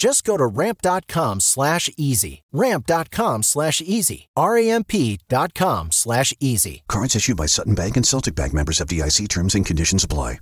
[0.00, 2.42] Just go to ramp.com slash easy.
[2.52, 4.30] Ramp.com slash easy.
[4.34, 6.84] R-A-M-P dot com slash easy.
[6.88, 10.38] Cards issued by Sutton Bank and Celtic Bank members FDIC terms and conditions apply.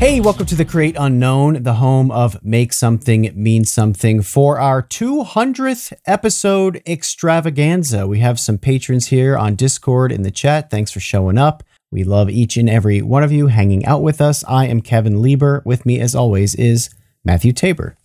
[0.00, 4.22] Hey, welcome to the Create Unknown, the home of Make Something Mean Something.
[4.22, 10.68] For our 200th episode extravaganza, we have some patrons here on Discord in the chat.
[10.68, 11.62] Thanks for showing up.
[11.94, 14.42] We love each and every one of you hanging out with us.
[14.48, 15.62] I am Kevin Lieber.
[15.64, 16.90] With me, as always, is
[17.24, 17.96] Matthew Tabor.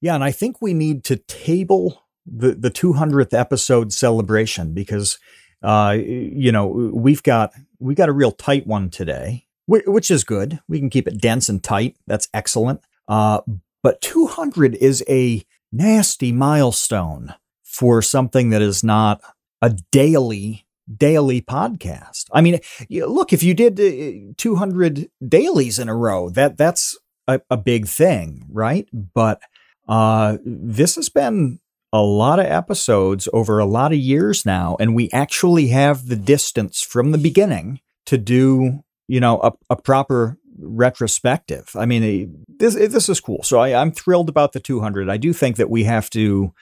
[0.00, 5.18] Yeah, and I think we need to table the the 200th episode celebration because
[5.64, 10.60] uh you know, we've got we got a real tight one today, which is good.
[10.68, 11.96] We can keep it dense and tight.
[12.06, 12.82] That's excellent.
[13.08, 13.40] Uh
[13.82, 19.20] but 200 is a nasty milestone for something that is not
[19.60, 22.24] a daily daily podcast.
[22.32, 27.40] I mean, look, if you did uh, 200 dailies in a row, that that's a,
[27.50, 28.88] a big thing, right?
[28.92, 29.40] But
[29.88, 31.60] uh, this has been
[31.92, 36.16] a lot of episodes over a lot of years now, and we actually have the
[36.16, 41.70] distance from the beginning to do, you know, a, a proper retrospective.
[41.74, 43.42] I mean, this this is cool.
[43.42, 45.08] So I, I'm thrilled about the 200.
[45.08, 46.52] I do think that we have to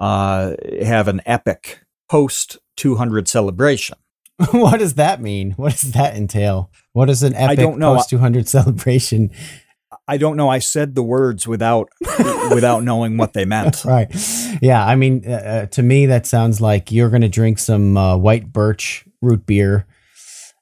[0.00, 3.96] uh, have an epic post 200 celebration.
[4.50, 5.52] what does that mean?
[5.52, 6.70] What does that entail?
[6.92, 7.96] What is an epic I don't know.
[7.96, 9.30] post 200 celebration?
[10.08, 10.48] I don't know.
[10.48, 11.88] I said the words without
[12.50, 13.84] without knowing what they meant.
[13.84, 14.10] right.
[14.60, 14.84] Yeah.
[14.84, 18.16] I mean, uh, uh to me, that sounds like you're going to drink some uh,
[18.16, 19.86] white birch root beer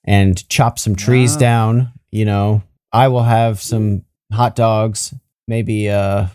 [0.04, 1.40] and chop some trees ah.
[1.40, 1.92] down.
[2.10, 5.14] You know, I will have some hot dogs,
[5.48, 6.26] maybe uh,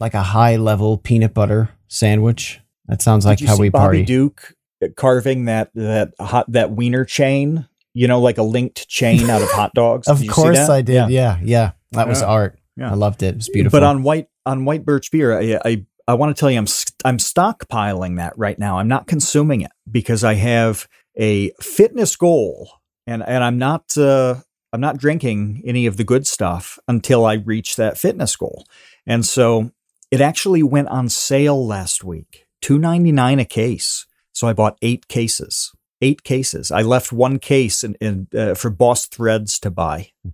[0.00, 2.60] like a high level peanut butter sandwich.
[2.86, 4.04] That sounds like how we Bobby party.
[4.04, 4.54] Duke
[4.90, 9.50] carving that that hot that wiener chain, you know, like a linked chain out of
[9.50, 10.08] hot dogs.
[10.08, 10.94] of course I did.
[10.94, 11.38] Yeah, yeah.
[11.42, 11.70] yeah.
[11.92, 12.08] That yeah.
[12.08, 12.58] was art.
[12.76, 12.90] Yeah.
[12.90, 13.28] I loved it.
[13.28, 13.80] It was beautiful.
[13.80, 16.66] But on white on white birch beer, I I, I want to tell you I'm
[17.04, 18.78] I'm stockpiling that right now.
[18.78, 22.70] I'm not consuming it because I have a fitness goal
[23.06, 24.36] and and I'm not uh
[24.72, 28.66] I'm not drinking any of the good stuff until I reach that fitness goal.
[29.06, 29.70] And so
[30.10, 32.46] it actually went on sale last week.
[32.62, 34.06] 299 a case.
[34.32, 35.72] So I bought eight cases.
[36.00, 36.72] Eight cases.
[36.72, 40.10] I left one case in, in uh, for Boss Threads to buy.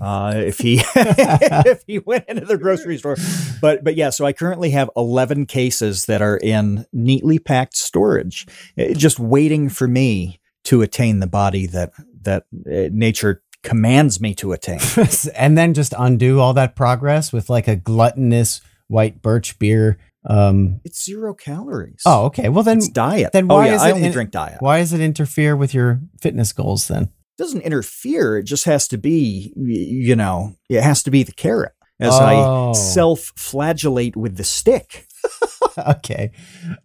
[0.00, 3.16] Uh, if he if he went into the grocery store,
[3.60, 4.08] but but yeah.
[4.08, 8.46] So I currently have eleven cases that are in neatly packed storage,
[8.78, 11.92] eh, just waiting for me to attain the body that
[12.22, 14.80] that uh, nature commands me to attain,
[15.36, 20.80] and then just undo all that progress with like a gluttonous white birch beer um,
[20.84, 22.02] it's zero calories.
[22.04, 22.48] Oh, okay.
[22.48, 23.32] Well, then it's diet.
[23.32, 24.60] Then why oh, yeah, is I it only in, drink diet?
[24.60, 27.04] Why does it interfere with your fitness goals then?
[27.04, 28.38] It doesn't interfere.
[28.38, 32.70] It just has to be, you know, it has to be the carrot as oh.
[32.70, 35.06] I self-flagellate with the stick.
[35.78, 36.32] okay.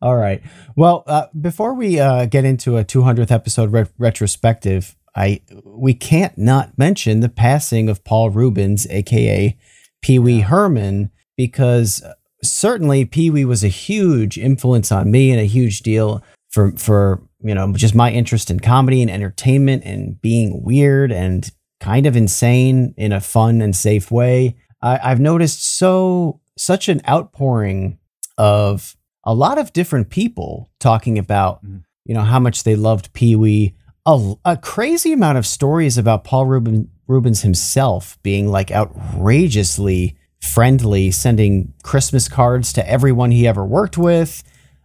[0.01, 0.41] All right.
[0.75, 6.37] Well, uh, before we uh, get into a 200th episode re- retrospective, I we can't
[6.37, 9.57] not mention the passing of Paul Reubens, aka
[10.01, 12.01] Pee Wee Herman, because
[12.43, 17.21] certainly Pee Wee was a huge influence on me and a huge deal for for
[17.41, 21.49] you know just my interest in comedy and entertainment and being weird and
[21.79, 24.55] kind of insane in a fun and safe way.
[24.81, 27.97] I, I've noticed so such an outpouring
[28.37, 31.83] of a lot of different people talking about mm.
[32.05, 33.75] you know how much they loved Pee Wee.
[34.07, 41.11] A, a crazy amount of stories about Paul Rubin, Reubens himself being like outrageously friendly,
[41.11, 44.43] sending Christmas cards to everyone he ever worked with,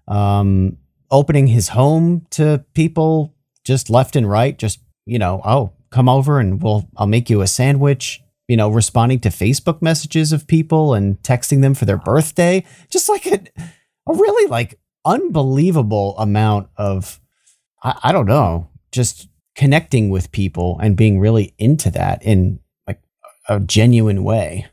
[0.09, 0.77] um,
[1.11, 4.57] opening his home to people just left and right.
[4.59, 8.23] Just you know, oh, come over and we'll I'll make you a sandwich.
[8.49, 12.65] You know, responding to Facebook messages of people and texting them for their birthday.
[12.91, 13.41] Just like a,
[14.09, 17.21] a really like unbelievable amount of
[17.83, 23.01] I, I don't know, just connecting with people and being really into that in like
[23.49, 24.67] a genuine way.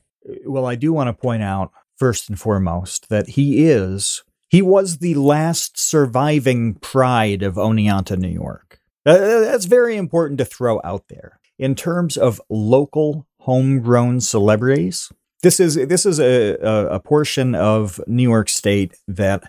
[0.45, 4.99] Well, I do want to point out first and foremost that he is he was
[4.99, 8.79] the last surviving pride of Oneonta, New York.
[9.03, 15.11] That's very important to throw out there in terms of local homegrown celebrities.
[15.41, 19.43] This is this is a, a, a portion of New York State that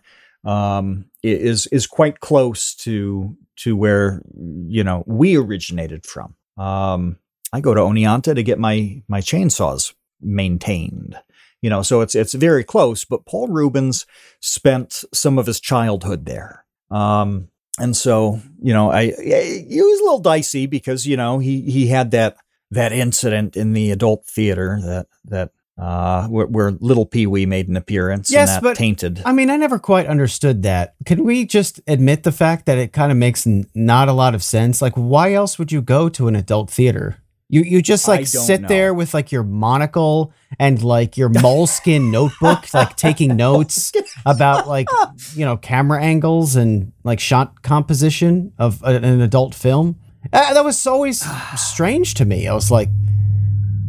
[0.44, 4.22] um, is is quite close to to where
[4.66, 6.34] you know we originated from.
[6.56, 7.18] Um,
[7.52, 9.92] I go to Oneonta to get my my chainsaws
[10.24, 11.16] maintained.
[11.62, 13.04] You know, so it's it's very close.
[13.04, 14.06] But Paul Reubens
[14.40, 16.64] spent some of his childhood there.
[16.90, 17.48] Um,
[17.78, 21.62] and so you know, I, I it was a little dicey because you know he
[21.62, 22.36] he had that
[22.70, 27.68] that incident in the adult theater that that uh, where, where, little Pee Wee made
[27.68, 28.30] an appearance.
[28.30, 29.22] Yes, but tainted.
[29.24, 30.94] I mean, I never quite understood that.
[31.04, 34.36] Can we just admit the fact that it kind of makes n- not a lot
[34.36, 34.80] of sense?
[34.80, 37.16] Like, why else would you go to an adult theater?
[37.48, 38.68] You you just like sit know.
[38.68, 43.92] there with like your monocle and like your moleskin notebook, like taking notes
[44.24, 44.88] about like
[45.34, 49.96] you know camera angles and like shot composition of a, an adult film.
[50.32, 51.22] Uh, that was always
[51.56, 52.48] strange to me.
[52.48, 52.88] I was like,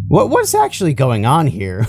[0.10, 1.88] what what's actually going on here?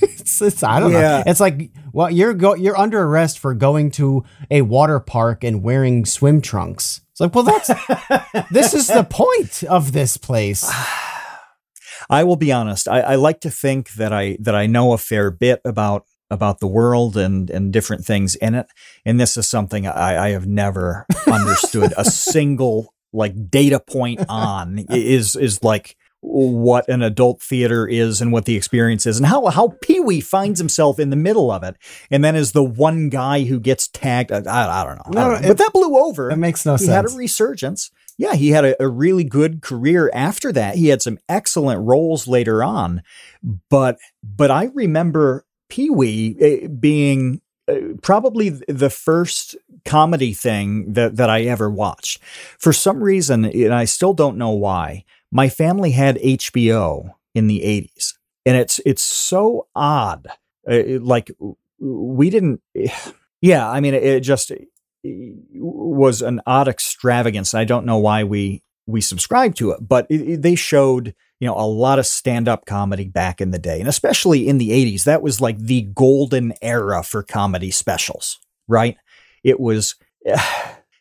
[0.00, 1.00] it's, it's, I don't yeah.
[1.00, 1.22] know.
[1.26, 5.64] It's like well, you're go you're under arrest for going to a water park and
[5.64, 7.00] wearing swim trunks.
[7.18, 7.68] It's like, well, that's
[8.50, 10.70] this is the point of this place.
[12.10, 12.86] I will be honest.
[12.86, 16.60] I, I like to think that I that I know a fair bit about about
[16.60, 18.68] the world and and different things in it.
[19.04, 24.78] And this is something I, I have never understood a single like data point on
[24.90, 29.46] is is like what an adult theater is and what the experience is and how
[29.46, 31.76] how Pee Wee finds himself in the middle of it
[32.10, 34.32] and then is the one guy who gets tagged.
[34.32, 35.48] I, I don't know, no, I don't know.
[35.48, 36.30] but that blew over.
[36.30, 36.88] It makes no he sense.
[36.88, 37.90] He had a resurgence.
[38.16, 40.74] Yeah, he had a, a really good career after that.
[40.74, 43.02] He had some excellent roles later on,
[43.70, 51.16] but but I remember Pee Wee eh, being uh, probably the first comedy thing that,
[51.16, 52.22] that I ever watched.
[52.58, 57.60] For some reason, and I still don't know why, my family had HBO in the
[57.60, 58.14] 80s.
[58.46, 60.28] And it's it's so odd.
[60.68, 61.30] Uh, like
[61.78, 62.60] we didn't
[63.40, 64.52] yeah, I mean it just
[65.04, 67.54] was an odd extravagance.
[67.54, 71.46] I don't know why we we subscribed to it, but it, it, they showed you
[71.46, 75.04] know a lot of stand-up comedy back in the day and especially in the 80s
[75.04, 78.96] that was like the golden era for comedy specials right
[79.44, 79.94] it was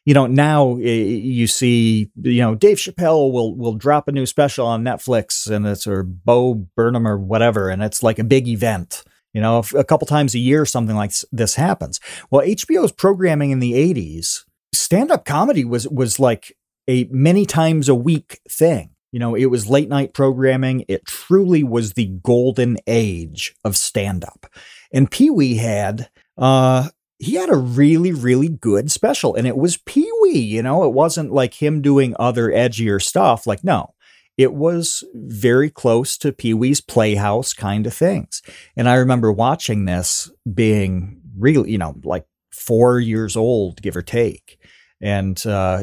[0.07, 4.65] you know, now you see, you know, Dave Chappelle will will drop a new special
[4.65, 9.03] on Netflix, and it's or Bo Burnham or whatever, and it's like a big event.
[9.33, 11.99] You know, a couple times a year, something like this happens.
[12.31, 16.55] Well, HBO's programming in the '80s, stand up comedy was was like
[16.87, 18.91] a many times a week thing.
[19.11, 20.85] You know, it was late night programming.
[20.87, 24.45] It truly was the golden age of stand up.
[24.93, 26.87] And Pee Wee had uh,
[27.19, 30.39] he had a really, really good special, and it was Pee Wee.
[30.39, 33.47] You know, it wasn't like him doing other edgier stuff.
[33.47, 33.93] Like, no,
[34.37, 38.41] it was very close to Pee Wee's Playhouse kind of things.
[38.75, 44.03] And I remember watching this being really, you know, like four years old, give or
[44.03, 44.59] take,
[45.01, 45.79] and uh,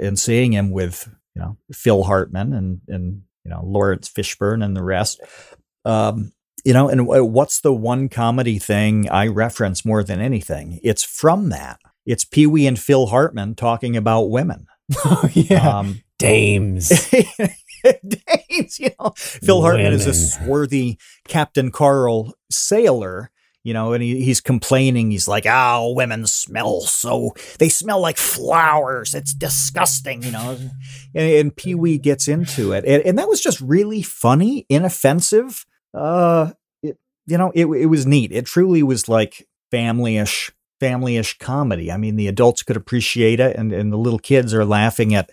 [0.00, 4.76] and seeing him with you know Phil Hartman and and you know Laurence Fishburne and
[4.76, 5.20] the rest.
[5.84, 6.32] Um,
[6.66, 10.80] you know, and what's the one comedy thing I reference more than anything?
[10.82, 11.78] It's from that.
[12.04, 14.66] It's Pee Wee and Phil Hartman talking about women.
[15.04, 15.78] Oh, yeah.
[15.78, 16.88] Um, Dames.
[17.84, 19.12] Dames, you know.
[19.14, 19.80] Phil women.
[19.80, 23.30] Hartman is a swarthy Captain Carl sailor,
[23.62, 25.12] you know, and he, he's complaining.
[25.12, 27.30] He's like, oh, women smell so,
[27.60, 29.14] they smell like flowers.
[29.14, 30.58] It's disgusting, you know.
[31.14, 32.84] And, and Pee Wee gets into it.
[32.84, 35.64] And, and that was just really funny, inoffensive
[35.96, 38.32] uh, it, you know, it it was neat.
[38.32, 41.90] It truly was like family-ish, family-ish comedy.
[41.90, 45.30] I mean, the adults could appreciate it, and and the little kids are laughing at,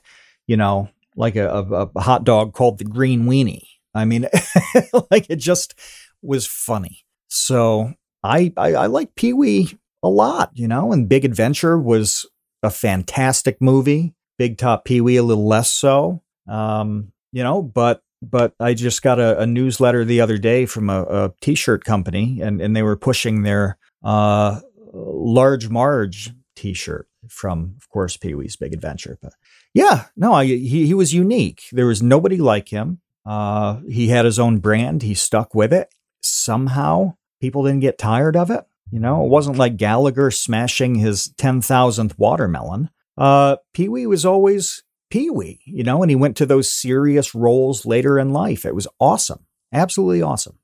[0.47, 3.67] you know, like a, a, a hot dog called the green weenie.
[3.93, 4.27] I mean,
[5.11, 5.75] like it just
[6.21, 7.05] was funny.
[7.27, 7.93] So
[8.23, 12.25] I I, I like Pee Wee a lot, you know, and Big Adventure was
[12.63, 14.13] a fantastic movie.
[14.37, 16.21] Big Top Pee Wee a little less so.
[16.47, 20.89] Um, you know, but but I just got a, a, newsletter the other day from
[20.89, 24.59] a a t-shirt company, and, and they were pushing their uh,
[24.93, 29.17] large Marge T-shirt from, of course, Pee Wee's Big Adventure.
[29.21, 29.33] But
[29.73, 31.63] yeah, no, I, he he was unique.
[31.71, 33.01] There was nobody like him.
[33.25, 35.01] Uh, he had his own brand.
[35.01, 35.89] He stuck with it.
[36.21, 38.65] Somehow, people didn't get tired of it.
[38.91, 42.89] You know, it wasn't like Gallagher smashing his ten thousandth watermelon.
[43.17, 47.35] uh, Pee Wee was always Pee Wee, you know, and he went to those serious
[47.35, 48.65] roles later in life.
[48.65, 50.57] It was awesome, absolutely awesome.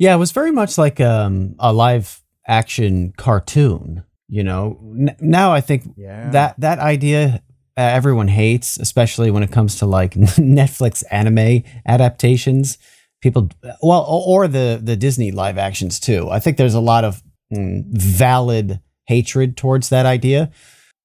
[0.00, 4.02] Yeah, it was very much like um, a live action cartoon.
[4.28, 6.30] You know, N- now I think Yeah.
[6.32, 7.40] that that idea
[7.76, 12.78] uh, everyone hates, especially when it comes to like Netflix anime adaptations.
[13.22, 13.48] People,
[13.80, 16.28] well, or the the Disney live actions too.
[16.30, 17.22] I think there's a lot of
[17.54, 20.50] mm, valid hatred towards that idea,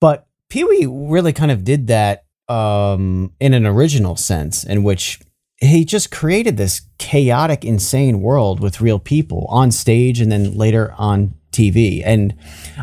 [0.02, 2.23] but Pee Wee really kind of did that
[2.54, 5.20] um, in an original sense, in which
[5.58, 10.94] he just created this chaotic, insane world with real people on stage and then later
[10.98, 12.04] on TV.
[12.06, 12.36] And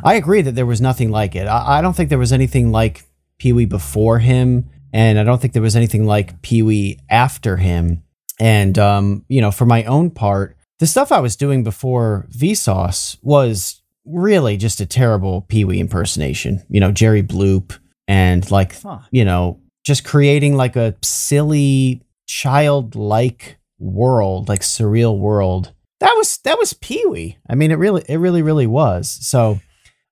[0.02, 1.46] I agree that there was nothing like it.
[1.46, 3.04] I, I don't think there was anything like
[3.38, 7.56] Pee Wee before him, and I don't think there was anything like Pee Wee after
[7.56, 8.02] him.
[8.40, 13.18] And um, you know, for my own part, the stuff I was doing before Vsauce
[13.22, 16.64] was really just a terrible Pee Wee impersonation.
[16.68, 17.78] You know, Jerry Bloop
[18.10, 18.98] and like Huh.
[19.12, 25.72] you know, just creating like a silly, childlike world, like surreal world.
[26.00, 27.38] That was that was Pee Wee.
[27.48, 29.08] I mean, it really, it really, really was.
[29.08, 29.60] So,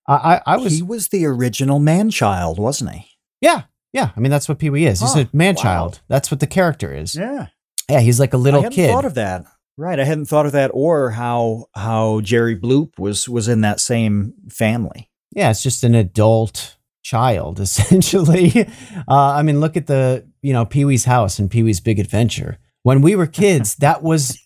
[0.07, 3.07] I, I, I was, he was the original man child, wasn't he?
[3.41, 3.63] yeah,
[3.93, 4.11] yeah.
[4.17, 5.01] I mean, that's what Pee Wee is.
[5.01, 5.63] He's a man wow.
[5.63, 6.01] child.
[6.09, 7.15] That's what the character is.
[7.15, 7.49] Yeah.
[7.91, 8.61] Yeah, he's like a little.
[8.61, 8.91] I hadn't kid.
[8.91, 9.45] thought of that.
[9.77, 13.81] Right, I hadn't thought of that, or how how Jerry Bloop was was in that
[13.81, 15.11] same family.
[15.33, 16.78] yeah, it's just an adult
[17.09, 18.67] child essentially.
[19.09, 21.99] Uh, I mean, look at the you know Pee Wee's house and Pee Wee's Big
[21.99, 22.59] Adventure.
[22.83, 24.39] When we were kids, that was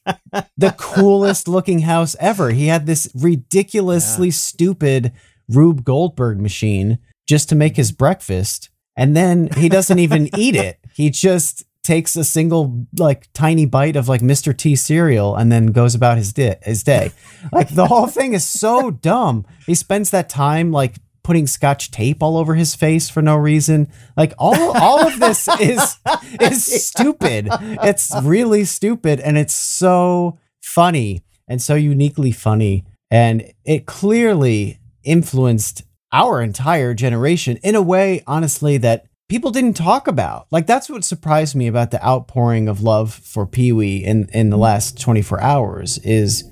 [0.57, 2.50] the coolest looking house ever.
[2.50, 5.12] He had this ridiculously stupid
[5.49, 10.78] Rube Goldberg machine just to make his breakfast, and then he doesn't even eat it.
[10.95, 14.57] He just takes a single like tiny bite of like Mr.
[14.57, 17.12] T cereal and then goes about his day his day.
[17.52, 19.45] Like the whole thing is so dumb.
[19.66, 23.88] He spends that time like putting scotch tape all over his face for no reason.
[24.17, 25.97] Like all all of this is
[26.41, 27.49] is stupid.
[27.50, 35.83] It's really stupid and it's so funny and so uniquely funny and it clearly influenced
[36.12, 40.47] our entire generation in a way honestly that people didn't talk about.
[40.50, 44.59] Like that's what surprised me about the outpouring of love for Pee-wee in in the
[44.59, 46.45] last 24 hours is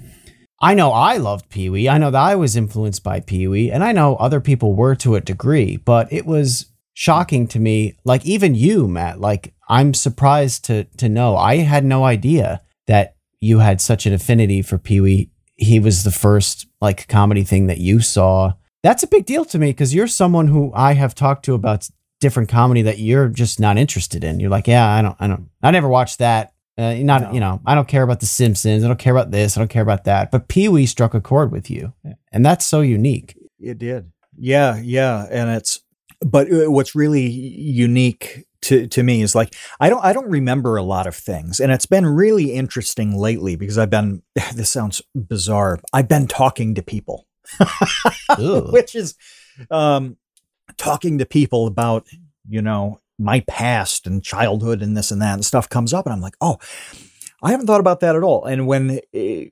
[0.60, 1.88] I know I loved Pee Wee.
[1.88, 4.94] I know that I was influenced by Pee Wee, and I know other people were
[4.96, 7.96] to a degree, but it was shocking to me.
[8.04, 11.36] Like even you, Matt, like I'm surprised to to know.
[11.36, 15.30] I had no idea that you had such an affinity for Pee Wee.
[15.56, 18.52] He was the first like comedy thing that you saw.
[18.82, 21.88] That's a big deal to me because you're someone who I have talked to about
[22.20, 24.40] different comedy that you're just not interested in.
[24.40, 26.52] You're like, yeah, I don't, I don't, I never watched that.
[26.80, 27.32] Uh, not, No.
[27.32, 28.82] you know, I don't care about The Simpsons.
[28.84, 29.56] I don't care about this.
[29.56, 30.30] I don't care about that.
[30.30, 31.92] But Pee Wee struck a chord with you,
[32.32, 33.36] and that's so unique.
[33.58, 34.10] It did.
[34.38, 35.80] Yeah, yeah, and it's
[36.22, 40.76] but uh, what's really unique to to me is like I don't I don't remember
[40.76, 44.22] a lot of things and it's been really interesting lately because I've been
[44.54, 45.80] this sounds bizarre.
[45.92, 47.26] I've been talking to people.
[48.38, 49.14] Which is
[49.70, 50.16] um
[50.76, 52.06] talking to people about,
[52.48, 56.12] you know, my past and childhood and this and that and stuff comes up and
[56.12, 56.58] I'm like, "Oh,
[57.42, 59.46] I haven't thought about that at all." And when eh,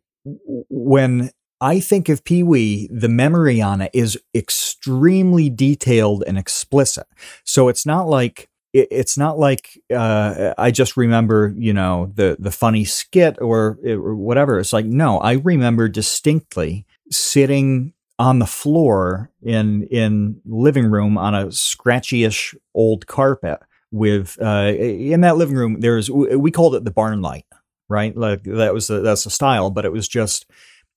[0.68, 7.06] when I think of Pee Wee, the memory on it is extremely detailed and explicit.
[7.44, 12.50] So it's not like it's not like uh, I just remember, you know, the the
[12.50, 14.58] funny skit or, or whatever.
[14.58, 21.34] It's like no, I remember distinctly sitting on the floor in in living room on
[21.34, 23.60] a scratchy-ish old carpet
[23.90, 25.80] with uh, in that living room.
[25.80, 27.46] There's we called it the barn light,
[27.88, 28.16] right?
[28.16, 30.46] Like that was the, that's the style, but it was just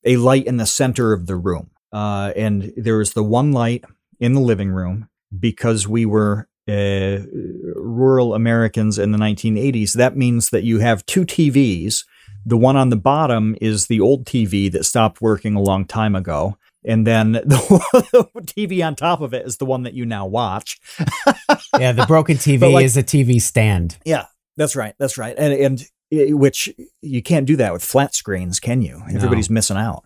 [0.03, 1.69] a light in the center of the room.
[1.93, 3.85] Uh, and there was the one light
[4.19, 7.19] in the living room because we were uh,
[7.75, 9.93] rural Americans in the 1980s.
[9.93, 12.05] That means that you have two TVs.
[12.45, 16.15] The one on the bottom is the old TV that stopped working a long time
[16.15, 16.57] ago.
[16.85, 20.79] And then the TV on top of it is the one that you now watch.
[21.77, 23.97] yeah, the broken TV like- is a TV stand.
[24.05, 24.25] Yeah,
[24.57, 24.95] that's right.
[24.99, 25.35] That's right.
[25.37, 26.69] And and which
[27.01, 29.01] you can't do that with flat screens, can you?
[29.13, 30.03] Everybody's missing out.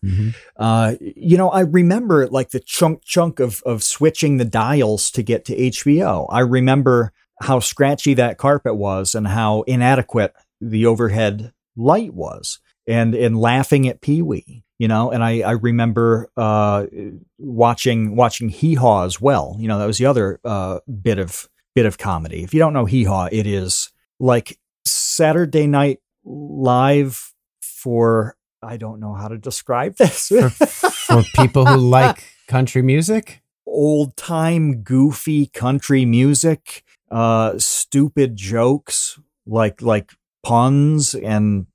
[0.55, 5.23] Uh, you know, I remember like the chunk chunk of of switching the dials to
[5.23, 6.27] get to HBO.
[6.29, 13.15] I remember how scratchy that carpet was and how inadequate the overhead light was, and
[13.15, 14.63] and laughing at Pee Wee.
[14.77, 16.85] You know, and I I remember uh,
[17.37, 19.55] watching watching Hee Haw as well.
[19.59, 22.43] You know, that was the other uh, bit of bit of comedy.
[22.43, 28.99] If you don't know Hee Haw, it is like Saturday Night Live for I don't
[28.99, 30.27] know how to describe this.
[30.27, 33.41] For, for people who like country music.
[33.65, 40.11] old time goofy country music, uh, stupid jokes like like
[40.43, 41.67] puns and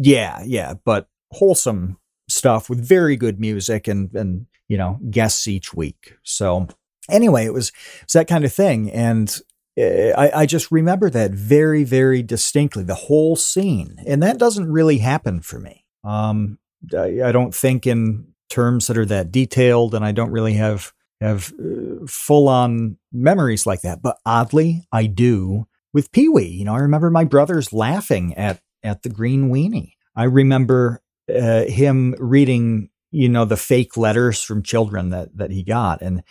[0.00, 1.96] yeah, yeah, but wholesome
[2.30, 6.14] stuff with very good music and and you know guests each week.
[6.22, 6.68] So
[7.08, 9.40] anyway, it was it was that kind of thing, and
[9.78, 14.70] uh, I, I just remember that very very distinctly, the whole scene, and that doesn't
[14.70, 15.84] really happen for me.
[16.04, 16.58] Um,
[16.96, 20.92] I, I don't think in terms that are that detailed, and I don't really have
[21.20, 24.02] have uh, full on memories like that.
[24.02, 26.46] But oddly, I do with Pee Wee.
[26.46, 29.92] You know, I remember my brothers laughing at at the green weenie.
[30.16, 35.62] I remember uh, him reading, you know, the fake letters from children that that he
[35.62, 36.22] got, and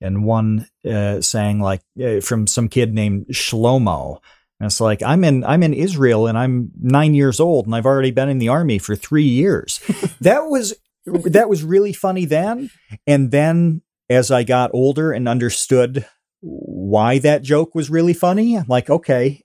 [0.00, 4.18] and one uh, saying like uh, from some kid named Shlomo.
[4.60, 7.86] And it's like I'm in I'm in Israel and I'm nine years old and I've
[7.86, 9.80] already been in the army for three years.
[10.20, 10.74] that was
[11.06, 12.70] that was really funny then,
[13.06, 16.06] and then as I got older and understood
[16.40, 18.56] why that joke was really funny.
[18.56, 19.42] I'm like, okay,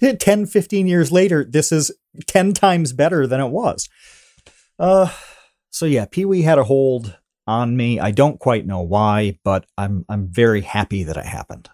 [0.18, 1.92] 10, 15 years later, this is
[2.26, 3.88] 10 times better than it was.
[4.78, 5.10] Uh,
[5.70, 7.16] so yeah, Pee Wee had a hold
[7.46, 8.00] on me.
[8.00, 11.68] I don't quite know why, but I'm I'm very happy that it happened.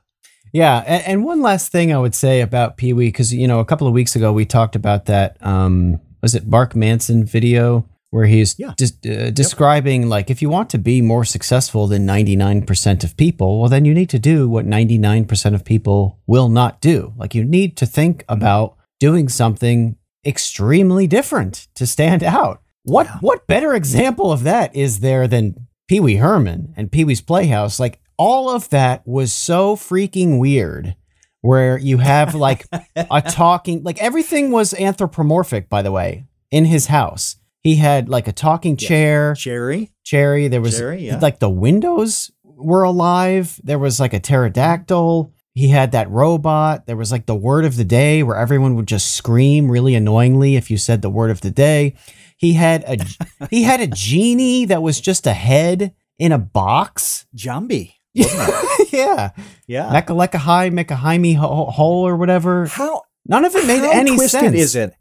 [0.53, 3.61] Yeah, and, and one last thing I would say about Pee Wee, because you know,
[3.61, 5.37] a couple of weeks ago we talked about that.
[5.45, 8.75] Um, was it Mark Manson video where he's yeah.
[8.77, 10.11] de- uh, describing yep.
[10.11, 13.95] like if you want to be more successful than 99% of people well then you
[13.95, 18.25] need to do what 99% of people will not do like you need to think
[18.29, 23.19] about doing something extremely different to stand out what yeah.
[23.21, 28.51] what better example of that is there than pee-wee herman and pee-wee's playhouse like all
[28.51, 30.95] of that was so freaking weird
[31.41, 36.87] where you have like a talking like everything was anthropomorphic by the way in his
[36.87, 39.35] house he had like a talking chair.
[39.35, 39.91] Cherry.
[40.05, 40.49] Cherry.
[40.49, 41.19] There was yeah.
[41.21, 43.61] like the windows were alive.
[43.63, 45.33] There was like a pterodactyl.
[45.55, 46.87] He had that robot.
[46.87, 50.57] There was like the word of the day where everyone would just scream really annoyingly
[50.57, 51.95] if you said the word of the day.
[52.37, 57.27] He had a he had a genie that was just a head in a box.
[57.37, 57.95] Jambi.
[58.15, 59.31] yeah.
[59.67, 59.93] Yeah.
[59.93, 62.67] Mecca Lecca High, Mecca Jaime Hole or whatever.
[62.67, 64.57] How none of it made any sense.
[64.57, 64.95] Is it?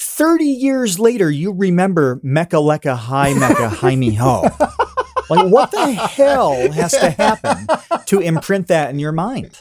[0.00, 4.48] 30 years later, you remember Mecca Lecca Hi Mecca Jaime Ho.
[5.30, 7.66] like, what the hell has to happen
[8.06, 9.58] to imprint that in your mind?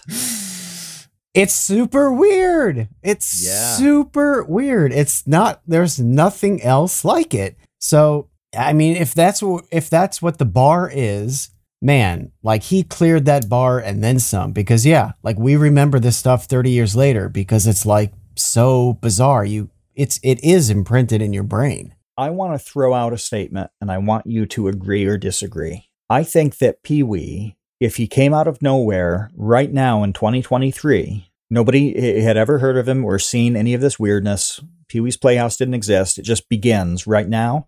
[1.34, 2.90] It's super weird.
[3.04, 3.76] It's yeah.
[3.76, 4.92] super weird.
[4.92, 7.58] It's not, there's nothing else like it.
[7.80, 11.52] So, I mean, if that's what, if that's what the bar is,
[11.82, 16.18] man, like he cleared that bar and then some because yeah, like we remember this
[16.18, 19.46] stuff 30 years later because it's like so bizarre.
[19.46, 21.94] You it's it is imprinted in your brain.
[22.18, 25.90] I want to throw out a statement and I want you to agree or disagree.
[26.10, 31.30] I think that Pee Wee, if he came out of nowhere right now in 2023,
[31.50, 34.62] nobody had ever heard of him or seen any of this weirdness.
[34.88, 36.18] Pee Wee's Playhouse didn't exist.
[36.18, 37.68] It just begins right now.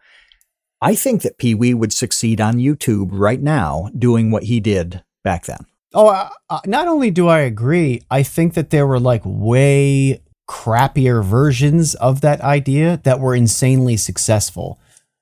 [0.82, 5.04] I think that Pee Wee would succeed on YouTube right now doing what he did
[5.24, 5.66] back then.
[5.94, 6.30] Oh,
[6.66, 12.22] not only do I agree, I think that there were like way crappier versions of
[12.22, 14.80] that idea that were insanely successful.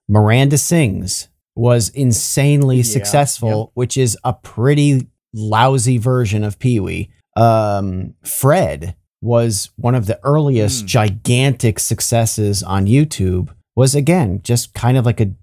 [0.07, 3.71] Miranda Sings was insanely yeah, successful, yep.
[3.73, 7.09] which is a pretty lousy version of Pee Wee.
[7.35, 10.87] Um, Fred was one of the earliest mm.
[10.87, 15.33] gigantic successes on YouTube, was again just kind of like a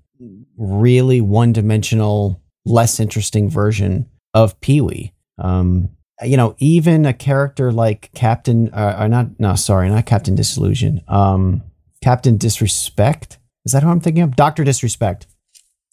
[0.57, 5.13] really one dimensional, less interesting version of Pee Wee.
[5.39, 5.91] Um,
[6.23, 11.03] you know, even a character like Captain, uh, or not, no, sorry, not Captain Disillusion,
[11.09, 11.63] um,
[12.03, 13.39] Captain Disrespect.
[13.65, 14.37] Is that who I'm thinking of?
[14.37, 15.27] Doctor Disrespect.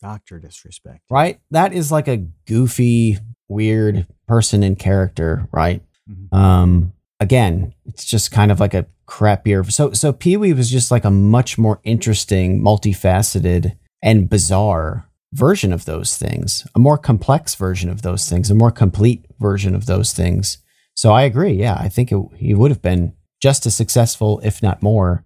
[0.01, 1.01] Doctor Disrespect.
[1.09, 1.39] Right?
[1.51, 5.81] That is like a goofy, weird person in character, right?
[6.09, 6.35] Mm-hmm.
[6.35, 9.69] Um, again, it's just kind of like a crappier.
[9.71, 15.71] So, so Pee Wee was just like a much more interesting, multifaceted, and bizarre version
[15.71, 19.85] of those things, a more complex version of those things, a more complete version of
[19.85, 20.57] those things.
[20.95, 21.53] So I agree.
[21.53, 25.23] Yeah, I think it, he would have been just as successful, if not more.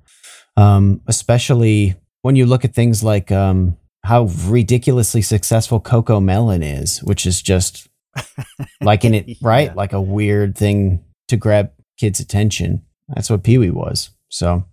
[0.58, 7.26] Um, especially when you look at things like um, how ridiculously successful Cocomelon is, which
[7.26, 7.90] is just
[8.82, 9.70] like in it, right?
[9.70, 9.74] Yeah.
[9.74, 12.84] Like a weird thing to grab kids' attention.
[13.10, 14.12] That's what Pee Wee was.
[14.30, 14.64] So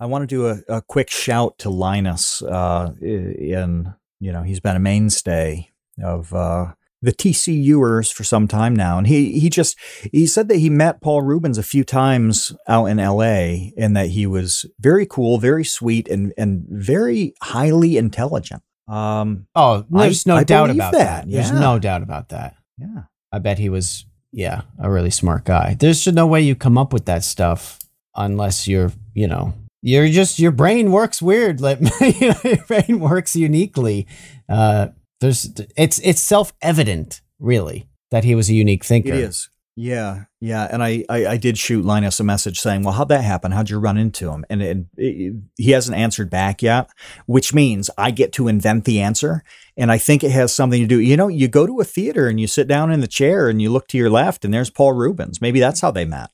[0.00, 4.60] I want to do a, a quick shout to Linus uh, in you know, he's
[4.60, 5.70] been a mainstay
[6.02, 8.98] of uh, the TCUers for some time now.
[8.98, 9.76] And he, he just,
[10.12, 14.08] he said that he met Paul Reubens a few times out in LA and that
[14.10, 18.62] he was very cool, very sweet, and, and very highly intelligent.
[18.88, 21.30] Um, Oh, there's I- no I doubt about that, that.
[21.30, 21.58] There's yeah.
[21.60, 22.56] no doubt about that.
[22.78, 23.02] yeah.
[23.30, 25.76] I bet he was, yeah, a really smart guy.
[25.78, 27.78] There's just no way you come up with that stuff
[28.16, 31.60] unless you're, you know, you're just your brain works weird.
[31.60, 34.06] Like you know, your brain works uniquely.
[34.48, 34.88] Uh,
[35.20, 39.12] there's it's it's self evident, really, that he was a unique thinker.
[39.12, 39.50] It is.
[39.80, 43.22] Yeah, yeah, and I, I I did shoot Linus a message saying, "Well, how'd that
[43.22, 43.52] happen?
[43.52, 46.90] How'd you run into him?" And it, it, he hasn't answered back yet,
[47.26, 49.44] which means I get to invent the answer.
[49.76, 50.98] And I think it has something to do.
[50.98, 53.62] You know, you go to a theater and you sit down in the chair and
[53.62, 55.40] you look to your left, and there's Paul Reubens.
[55.40, 56.30] Maybe that's how they met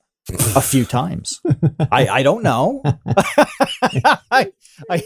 [0.57, 1.41] a few times.
[1.93, 2.83] I I don't know.
[4.31, 4.53] I,
[4.91, 5.03] I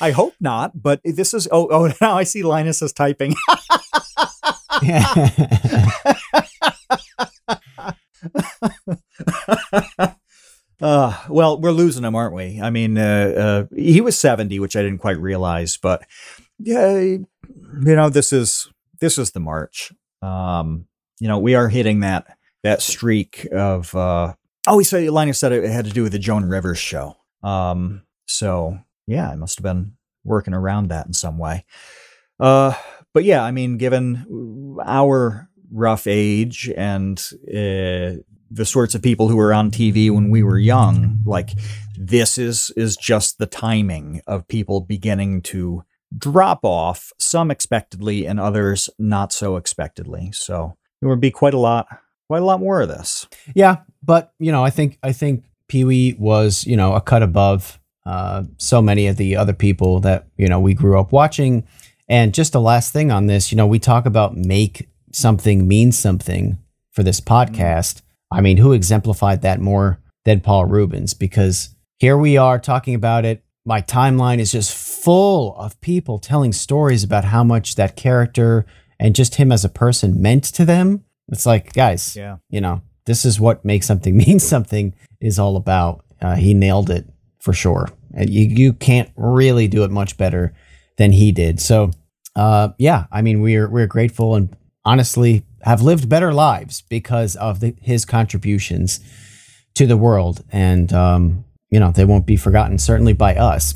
[0.00, 0.80] I hope not.
[0.80, 3.34] But this is oh oh now I see Linus is typing.
[10.80, 12.60] Uh, well, we're losing him, aren't we?
[12.60, 16.04] I mean, uh, uh, he was 70, which I didn't quite realize, but
[16.58, 17.26] yeah, you
[17.84, 18.68] know, this is,
[19.00, 19.92] this is the March.
[20.22, 20.86] Um,
[21.20, 24.34] you know, we are hitting that, that streak of, uh,
[24.66, 27.16] oh, he said, Linus said it had to do with the Joan Rivers show.
[27.42, 29.94] Um, so yeah, I must have been
[30.24, 31.64] working around that in some way.
[32.38, 32.74] Uh,
[33.12, 38.22] but yeah, I mean, given our rough age and, uh,
[38.54, 41.50] the sorts of people who were on TV when we were young, like
[41.96, 45.82] this is is just the timing of people beginning to
[46.16, 50.30] drop off, some expectedly and others not so expectedly.
[50.32, 51.86] So there would be quite a lot,
[52.32, 53.28] quite a lot more of this.
[53.54, 57.22] Yeah, but you know, I think I think Pee Wee was you know a cut
[57.22, 61.64] above uh, so many of the other people that you know we grew up watching.
[62.08, 65.92] And just the last thing on this, you know, we talk about make something mean
[65.92, 66.56] something
[66.92, 68.00] for this podcast.
[68.30, 71.12] I mean, who exemplified that more than Paul Reubens?
[71.12, 73.44] Because here we are talking about it.
[73.66, 78.64] My timeline is just full of people telling stories about how much that character
[78.98, 81.04] and just him as a person meant to them.
[81.32, 82.36] It's like, guys, Yeah.
[82.50, 86.04] you know, this is what makes something mean something is all about.
[86.20, 87.06] Uh, he nailed it
[87.40, 87.88] for sure.
[88.14, 90.54] And you, you can't really do it much better
[90.98, 91.58] than he did.
[91.60, 91.90] So,
[92.36, 97.60] uh, yeah, I mean, we're, we're grateful and honestly have lived better lives because of
[97.60, 99.00] the, his contributions
[99.74, 100.44] to the world.
[100.52, 103.74] And, um, you know, they won't be forgotten, certainly by us.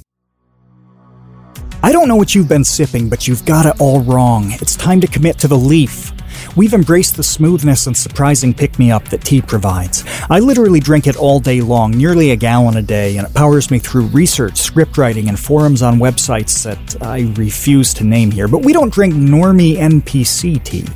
[1.83, 4.53] I don't know what you've been sipping, but you've got it all wrong.
[4.53, 6.13] It's time to commit to the leaf.
[6.57, 10.05] We've embraced the smoothness and surprising pick me up that tea provides.
[10.31, 13.71] I literally drink it all day long, nearly a gallon a day, and it powers
[13.71, 18.49] me through research, script writing, and forums on websites that I refuse to name here.
[18.49, 20.87] But we don't drink normie NPC tea.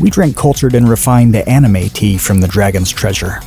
[0.00, 3.40] We drink cultured and refined anime tea from the Dragon's Treasure.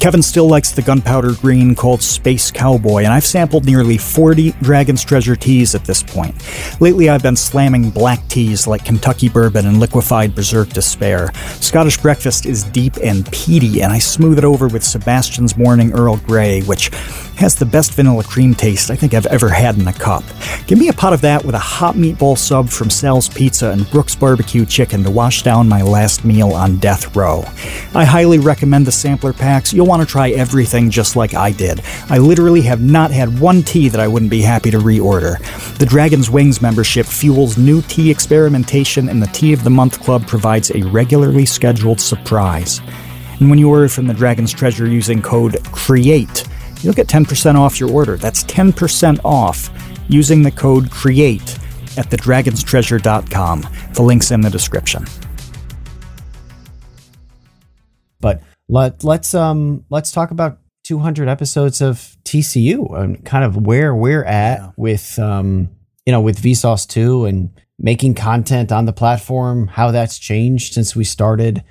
[0.00, 5.04] Kevin still likes the gunpowder green called Space Cowboy, and I've sampled nearly 40 Dragon's
[5.04, 6.34] Treasure teas at this point.
[6.80, 11.32] Lately, I've been slamming black teas like Kentucky Bourbon and Liquefied Berserk Despair.
[11.60, 16.18] Scottish Breakfast is deep and peaty, and I smooth it over with Sebastian's Morning Earl
[16.18, 16.90] Grey, which
[17.38, 20.24] has the best vanilla cream taste I think I've ever had in a cup.
[20.66, 23.88] Give me a pot of that with a hot meatball sub from Sal's Pizza and
[23.90, 27.44] Brooks Barbecue Chicken to wash down my last meal on death row.
[27.94, 29.72] I highly recommend the sampler packs.
[29.72, 31.80] You'll want to try everything just like I did.
[32.10, 35.38] I literally have not had one tea that I wouldn't be happy to reorder.
[35.78, 40.26] The Dragon's Wings membership fuels new tea experimentation, and the Tea of the Month Club
[40.26, 42.80] provides a regularly scheduled surprise.
[43.38, 46.48] And when you order from the Dragon's Treasure using code CREATE,
[46.82, 48.16] you'll get 10% off your order.
[48.16, 49.70] That's 10% off
[50.08, 51.58] using the code CREATE
[51.98, 53.68] at thedragonstreasure.com.
[53.94, 55.04] The link's in the description.
[58.20, 63.94] But let let's um let's talk about 200 episodes of TCU and kind of where
[63.94, 65.70] we're at with um
[66.04, 70.96] you know with Vsauce 2 and making content on the platform, how that's changed since
[70.96, 71.62] we started.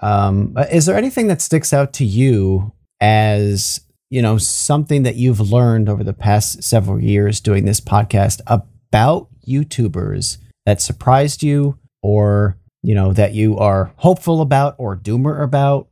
[0.00, 5.40] Um, is there anything that sticks out to you as you know something that you've
[5.40, 12.58] learned over the past several years doing this podcast about YouTubers that surprised you, or
[12.82, 15.88] you know that you are hopeful about or doomer about?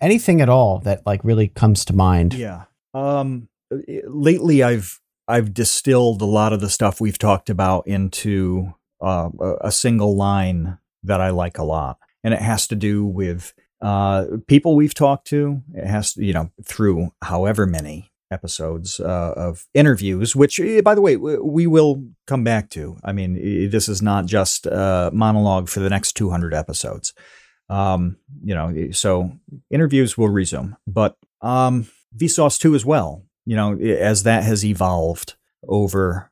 [0.00, 2.32] Anything at all that like really comes to mind?
[2.32, 2.64] Yeah.
[2.94, 9.28] Um, lately, I've I've distilled a lot of the stuff we've talked about into uh,
[9.60, 14.24] a, single line that I like a lot, and it has to do with uh,
[14.46, 15.62] people we've talked to.
[15.74, 21.00] It has you know, through however many episodes uh, of interviews, which, eh, by the
[21.00, 22.98] way, we will come back to.
[23.04, 27.14] I mean, this is not just a monologue for the next 200 episodes.
[27.70, 29.32] Um, you know, so
[29.70, 31.86] interviews will resume, but um,
[32.16, 35.34] Vsauce 2 as well, you know, as that has evolved
[35.66, 36.30] over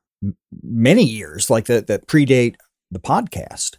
[0.62, 2.56] many years, like that that predate
[2.90, 3.76] the podcast.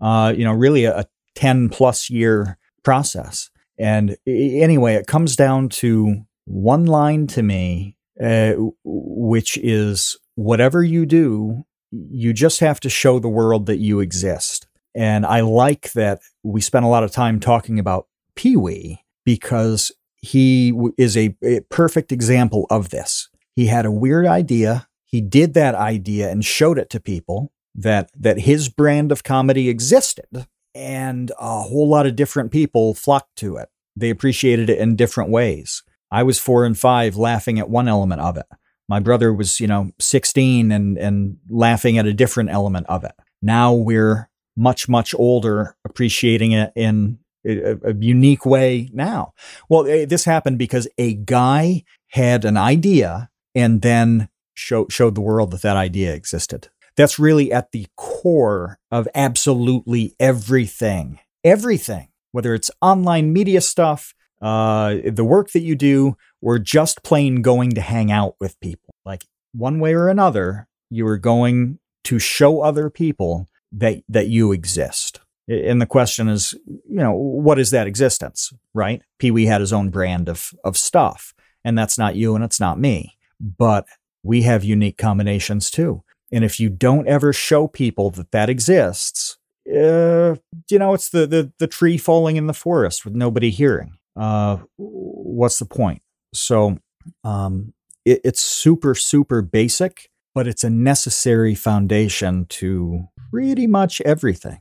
[0.00, 3.50] Uh, you know, really a, a ten plus year process.
[3.78, 11.06] And anyway, it comes down to one line to me, uh, which is whatever you
[11.06, 14.66] do, you just have to show the world that you exist.
[14.94, 19.92] And I like that we spent a lot of time talking about Pee Wee because
[20.16, 23.28] he is a, a perfect example of this.
[23.54, 24.88] He had a weird idea.
[25.04, 29.68] He did that idea and showed it to people that that his brand of comedy
[29.68, 33.68] existed and a whole lot of different people flocked to it.
[33.96, 35.82] They appreciated it in different ways.
[36.10, 38.46] I was 4 and 5 laughing at one element of it.
[38.88, 43.12] My brother was, you know, 16 and and laughing at a different element of it.
[43.40, 49.34] Now we're much much older appreciating it in a, a unique way now.
[49.68, 55.20] Well, eh, this happened because a guy had an idea and then show, showed the
[55.20, 56.68] world that that idea existed.
[56.96, 61.18] That's really at the core of absolutely everything.
[61.44, 67.42] Everything, whether it's online media stuff, uh, the work that you do, or just plain
[67.42, 68.94] going to hang out with people.
[69.04, 74.52] Like one way or another, you are going to show other people that that you
[74.52, 75.20] exist.
[75.48, 79.02] And the question is, you know, what is that existence, right?
[79.18, 82.60] Pee Wee had his own brand of of stuff, and that's not you and it's
[82.60, 83.16] not me.
[83.40, 83.86] But
[84.22, 86.02] we have unique combinations too.
[86.32, 89.36] And if you don't ever show people that that exists,
[89.68, 90.36] uh,
[90.70, 93.98] you know, it's the, the the tree falling in the forest with nobody hearing.
[94.16, 96.02] Uh, what's the point?
[96.34, 96.78] So,
[97.24, 104.60] um, it, it's super super basic, but it's a necessary foundation to pretty much everything.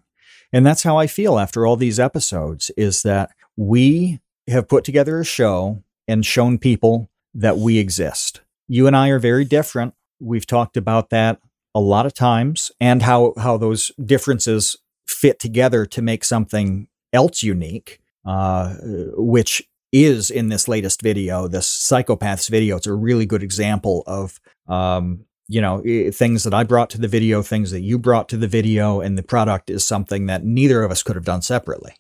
[0.54, 5.20] And that's how I feel after all these episodes is that we have put together
[5.20, 8.42] a show and shown people that we exist.
[8.68, 9.94] You and I are very different.
[10.20, 11.40] We've talked about that
[11.74, 17.44] a lot of times and how, how those differences fit together to make something else
[17.44, 18.76] unique, uh,
[19.16, 22.78] which is in this latest video, this psychopaths video.
[22.78, 27.10] It's a really good example of um, you know, things that I brought to the
[27.10, 30.82] video, things that you brought to the video, and the product is something that neither
[30.82, 31.94] of us could have done separately.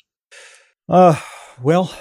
[0.87, 1.19] Uh,
[1.61, 1.93] well,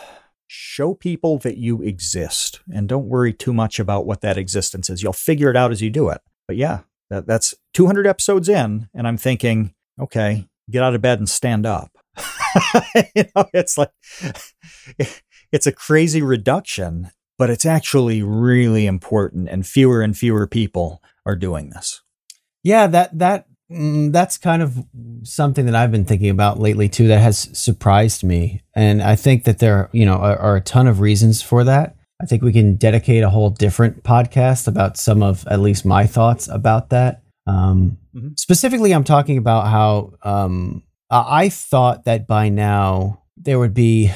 [0.47, 5.03] show people that you exist and don't worry too much about what that existence is.
[5.03, 6.21] You'll figure it out as you do it.
[6.47, 6.81] But yeah,
[7.11, 11.67] that, that's 200 episodes in, and I'm thinking, okay, get out of bed and stand
[11.67, 11.91] up.
[13.15, 13.91] you know, it's like,
[15.53, 21.37] it's a crazy reduction, but it's actually really important, and fewer and fewer people are
[21.37, 22.03] doing this.
[22.63, 24.85] Yeah, that that mm, that's kind of
[25.23, 27.09] something that I've been thinking about lately too.
[27.09, 30.87] That has surprised me, and I think that there, you know, are, are a ton
[30.87, 31.97] of reasons for that.
[32.21, 36.07] I think we can dedicate a whole different podcast about some of at least my
[36.07, 37.23] thoughts about that.
[37.47, 38.31] Um, mm-hmm.
[38.37, 44.13] Specifically, I'm talking about how um, I thought that by now there would be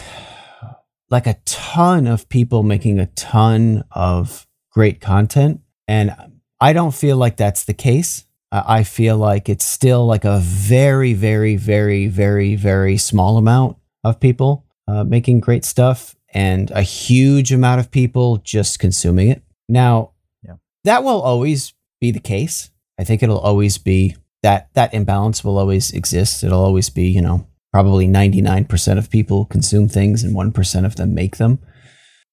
[1.09, 6.15] like a ton of people making a ton of great content, and
[6.61, 8.27] I don't feel like that's the case.
[8.53, 14.21] I feel like it's still like a very, very, very, very, very small amount of
[14.21, 19.43] people uh, making great stuff and a huge amount of people just consuming it.
[19.69, 20.11] Now,
[20.43, 20.57] yeah.
[20.83, 22.71] that will always be the case.
[22.99, 26.45] I think it'll always be that that imbalance will always exist.
[26.45, 31.15] It'll always be, you know, probably 99% of people consume things and 1% of them
[31.15, 31.59] make them.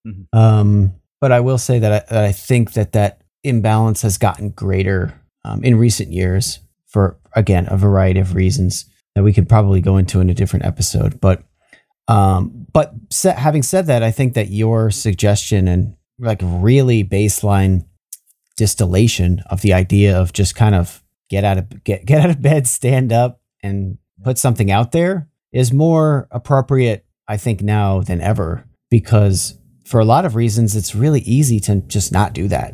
[0.05, 0.37] Mm-hmm.
[0.37, 4.49] Um, but I will say that I, that I think that that imbalance has gotten
[4.49, 8.85] greater um, in recent years for again a variety of reasons
[9.15, 11.21] that we could probably go into in a different episode.
[11.21, 11.43] But
[12.07, 17.85] um, but having said that, I think that your suggestion and like really baseline
[18.57, 22.41] distillation of the idea of just kind of get out of get get out of
[22.41, 28.21] bed, stand up, and put something out there is more appropriate, I think, now than
[28.21, 32.73] ever because for a lot of reasons, it's really easy to just not do that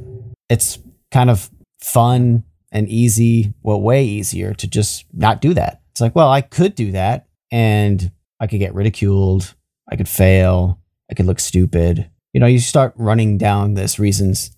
[0.49, 0.79] it's
[1.11, 1.49] kind of
[1.81, 5.81] fun and easy, well, way easier to just not do that.
[5.91, 9.55] It's like, well, I could do that and I could get ridiculed.
[9.89, 10.79] I could fail.
[11.09, 12.09] I could look stupid.
[12.33, 14.51] You know, you start running down this reasons,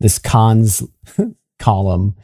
[0.00, 0.82] this cons
[1.58, 2.16] column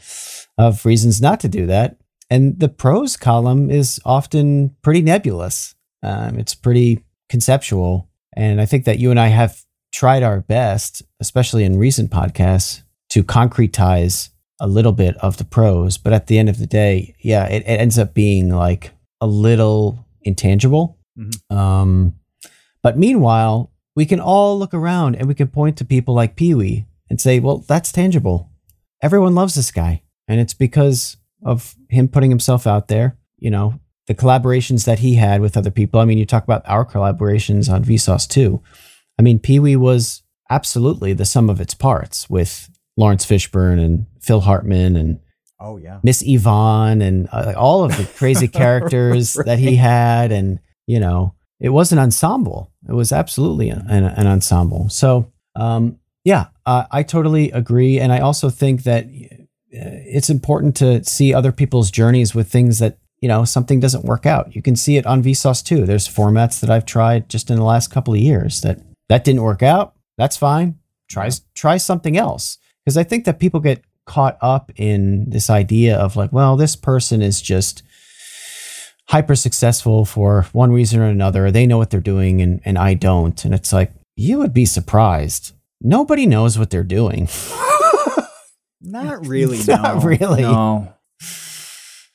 [0.58, 1.96] of reasons not to do that.
[2.28, 5.74] And the pros column is often pretty nebulous.
[6.02, 8.08] Um, it's pretty conceptual.
[8.36, 12.82] And I think that you and I have tried our best, especially in recent podcasts,
[13.10, 17.16] to concretize a little bit of the pros, but at the end of the day,
[17.20, 20.98] yeah, it, it ends up being like a little intangible.
[21.18, 21.56] Mm-hmm.
[21.56, 22.14] Um,
[22.82, 26.54] but meanwhile, we can all look around and we can point to people like Pee
[26.54, 28.50] Wee and say, well, that's tangible.
[29.02, 30.02] Everyone loves this guy.
[30.28, 35.14] And it's because of him putting himself out there, you know, the collaborations that he
[35.16, 36.00] had with other people.
[36.00, 38.62] I mean, you talk about our collaborations on Vsauce 2.
[39.18, 44.06] I mean, Pee Wee was absolutely the sum of its parts with Laurence Fishburne and
[44.20, 45.20] Phil Hartman and
[45.62, 46.00] Oh yeah.
[46.02, 49.46] Miss Yvonne and uh, all of the crazy characters Right.
[49.46, 50.32] that he had.
[50.32, 50.58] And,
[50.90, 52.72] you know, it was an ensemble.
[52.88, 54.88] It was absolutely an, an ensemble.
[54.88, 58.00] So, um, yeah, uh, I totally agree.
[58.00, 62.80] And I also think that uh, it's important to see other people's journeys with things
[62.80, 64.56] that, you know, something doesn't work out.
[64.56, 65.86] You can see it on Vsauce 2.
[65.86, 69.42] There's formats that I've tried just in the last couple of years that that didn't
[69.42, 69.94] work out.
[70.18, 70.78] That's fine.
[71.08, 72.58] Try, try something else.
[72.84, 76.74] Because I think that people get caught up in this idea of like, well, this
[76.74, 77.84] person is just
[79.10, 81.50] hyper successful for one reason or another.
[81.50, 83.44] They know what they're doing and, and I don't.
[83.44, 85.52] And it's like, you would be surprised.
[85.80, 87.28] Nobody knows what they're doing.
[88.80, 89.58] Not really.
[89.66, 90.42] Not really.
[90.42, 90.94] No.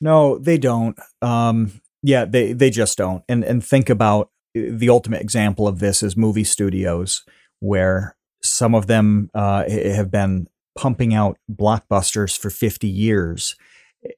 [0.00, 0.98] No, they don't.
[1.22, 3.24] Um, yeah, they they just don't.
[3.28, 7.24] And and think about the ultimate example of this is movie studios,
[7.60, 13.56] where some of them uh, have been pumping out blockbusters for 50 years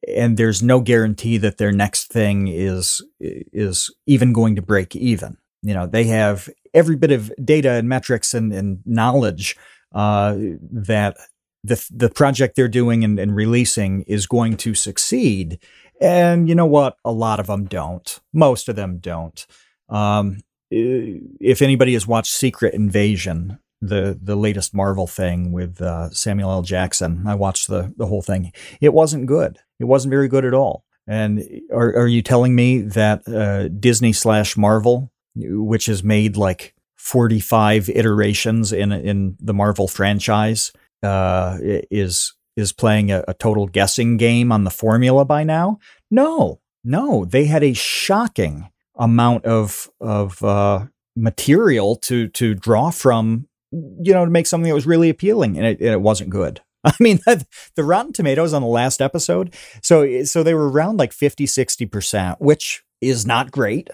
[0.06, 5.36] and there's no guarantee that their next thing is is even going to break even.
[5.62, 9.56] You know they have every bit of data and metrics and, and knowledge
[9.94, 10.36] uh,
[10.70, 11.16] that
[11.64, 15.58] the the project they're doing and, and releasing is going to succeed.
[16.00, 16.96] And you know what?
[17.04, 18.20] A lot of them don't.
[18.32, 19.46] Most of them don't.
[19.88, 20.38] Um,
[20.70, 26.62] if anybody has watched secret invasion the the latest Marvel thing with uh, Samuel L.
[26.62, 27.24] Jackson.
[27.26, 28.52] I watched the the whole thing.
[28.80, 29.58] It wasn't good.
[29.78, 30.84] It wasn't very good at all.
[31.06, 36.74] And are are you telling me that uh, Disney slash Marvel, which has made like
[36.96, 43.66] forty five iterations in in the Marvel franchise, uh, is is playing a, a total
[43.68, 45.78] guessing game on the formula by now?
[46.10, 47.24] No, no.
[47.24, 50.86] They had a shocking amount of of uh,
[51.16, 55.66] material to to draw from you know, to make something that was really appealing, and
[55.66, 56.60] it, and it wasn't good.
[56.84, 61.12] I mean, the Rotten Tomatoes on the last episode, so so they were around like
[61.12, 63.90] 50, 60%, which is not great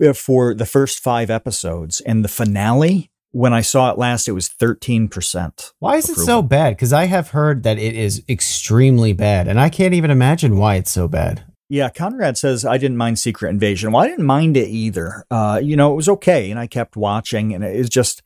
[0.00, 2.00] f- for the first five episodes.
[2.00, 5.72] And the finale, when I saw it last, it was 13%.
[5.78, 6.76] Why is it so bad?
[6.76, 10.76] Because I have heard that it is extremely bad, and I can't even imagine why
[10.76, 11.44] it's so bad.
[11.68, 13.92] Yeah, Conrad says I didn't mind Secret Invasion.
[13.92, 15.24] Well, I didn't mind it either.
[15.30, 18.22] Uh, you know, it was okay, and I kept watching, and it was just,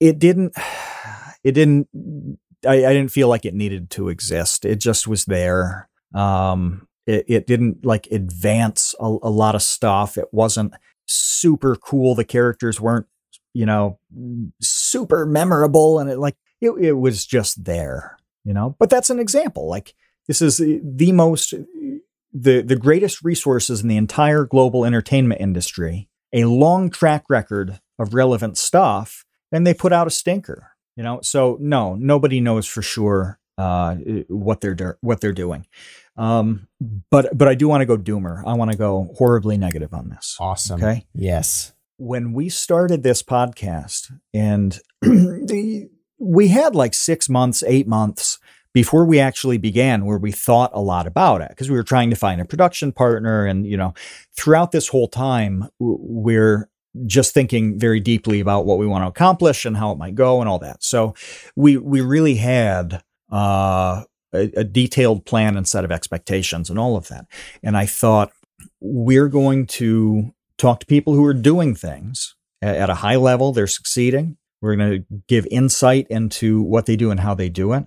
[0.00, 0.54] it didn't,
[1.44, 1.88] it didn't.
[2.66, 4.64] I, I didn't feel like it needed to exist.
[4.64, 5.88] It just was there.
[6.12, 10.18] Um, it, it didn't like advance a, a lot of stuff.
[10.18, 10.74] It wasn't
[11.06, 12.14] super cool.
[12.14, 13.06] The characters weren't,
[13.54, 13.98] you know,
[14.60, 18.18] super memorable, and it like it, it was just there.
[18.44, 19.68] You know, but that's an example.
[19.68, 19.94] Like
[20.26, 21.54] this is the most
[22.32, 28.14] the the greatest resources in the entire global entertainment industry, a long track record of
[28.14, 30.72] relevant stuff, and they put out a stinker.
[30.96, 33.94] You know, so no, nobody knows for sure uh,
[34.28, 35.66] what they're do- what they're doing.
[36.16, 36.66] Um,
[37.10, 38.42] but but I do want to go doomer.
[38.44, 40.36] I want to go horribly negative on this.
[40.40, 40.82] Awesome.
[40.82, 41.06] Okay.
[41.14, 41.72] Yes.
[41.98, 48.38] When we started this podcast, and the, we had like six months, eight months
[48.74, 52.10] before we actually began where we thought a lot about it because we were trying
[52.10, 53.94] to find a production partner and you know
[54.36, 56.68] throughout this whole time we're
[57.06, 60.40] just thinking very deeply about what we want to accomplish and how it might go
[60.40, 60.82] and all that.
[60.82, 61.14] So
[61.56, 66.96] we we really had uh, a, a detailed plan and set of expectations and all
[66.96, 67.26] of that.
[67.62, 68.32] And i thought
[68.80, 73.52] we're going to talk to people who are doing things at, at a high level.
[73.52, 74.36] They're succeeding.
[74.60, 77.84] We're going to give insight into what they do and how they do it.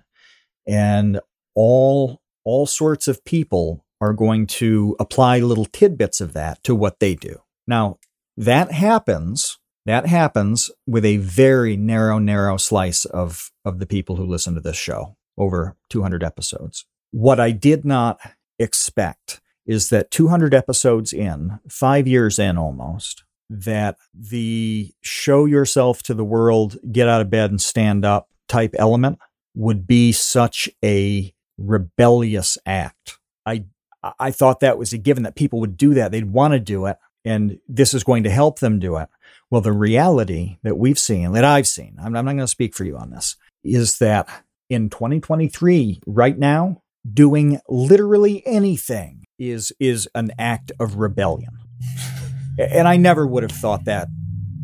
[0.66, 1.20] And
[1.54, 6.98] all all sorts of people are going to apply little tidbits of that to what
[6.98, 7.40] they do.
[7.68, 7.98] Now,
[8.36, 14.24] that happens that happens with a very narrow narrow slice of of the people who
[14.24, 16.86] listen to this show over 200 episodes.
[17.10, 18.20] What I did not
[18.58, 26.14] expect is that 200 episodes in, 5 years in almost, that the show yourself to
[26.14, 29.18] the world, get out of bed and stand up type element
[29.54, 33.18] would be such a rebellious act.
[33.46, 33.64] I
[34.18, 36.10] I thought that was a given that people would do that.
[36.10, 39.08] They'd want to do it, and this is going to help them do it.
[39.50, 42.74] Well, the reality that we've seen, that I've seen, I'm, I'm not going to speak
[42.74, 44.28] for you on this, is that
[44.70, 51.50] in 2023, right now, doing literally anything is is an act of rebellion.
[52.58, 54.08] And I never would have thought that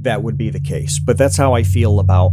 [0.03, 2.33] that would be the case, but that's how I feel about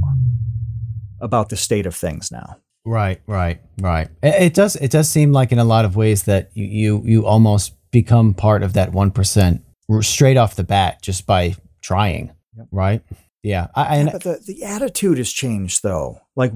[1.20, 2.58] about the state of things now.
[2.86, 4.10] Right, right, right.
[4.22, 4.76] It, does.
[4.76, 8.34] It does seem like in a lot of ways that you you, you almost become
[8.34, 9.65] part of that one percent
[10.02, 12.32] straight off the bat just by trying.
[12.58, 12.68] Yep.
[12.72, 13.02] Right.
[13.44, 13.68] Yeah.
[13.76, 16.20] I, and but the, the attitude has changed though.
[16.36, 16.52] Like,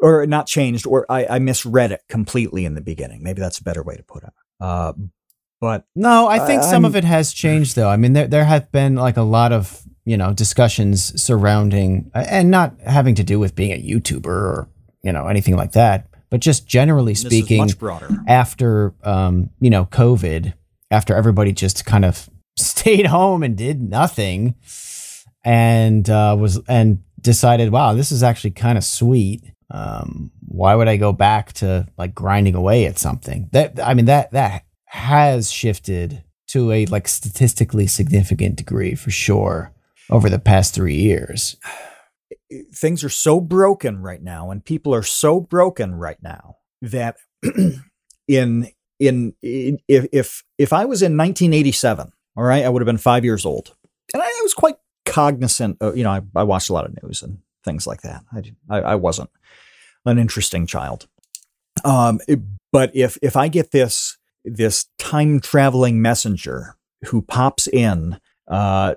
[0.00, 3.22] or not changed, or I, I misread it completely in the beginning.
[3.22, 4.30] Maybe that's a better way to put it.
[4.60, 4.92] Uh,
[5.60, 7.88] but no, I think I- some of it has changed though.
[7.88, 12.50] I mean, there there have been like a lot of you know discussions surrounding and
[12.50, 14.68] not having to do with being a YouTuber or
[15.02, 18.08] you know anything like that, but just generally speaking, much broader.
[18.26, 20.54] after um, you know COVID,
[20.90, 22.28] after everybody just kind of
[22.58, 24.54] stayed home and did nothing,
[25.44, 29.42] and uh, was and decided, wow, this is actually kind of sweet.
[29.72, 33.48] Um, why would I go back to like grinding away at something?
[33.52, 39.72] That I mean that that has shifted to a like statistically significant degree for sure
[40.10, 41.56] over the past three years.
[42.74, 47.16] things are so broken right now and people are so broken right now that
[48.28, 48.68] in
[49.00, 52.96] in, in if, if if I was in 1987, all right, I would have been
[52.98, 53.74] 5 years old.
[54.14, 54.76] And I, I was quite
[55.06, 58.22] cognizant of, you know, I, I watched a lot of news and things like that.
[58.32, 59.30] I, I, I wasn't
[60.06, 61.08] an interesting child.
[61.84, 62.40] Um, it-
[62.72, 66.76] but if if I get this this time traveling messenger
[67.06, 68.94] who pops in uh,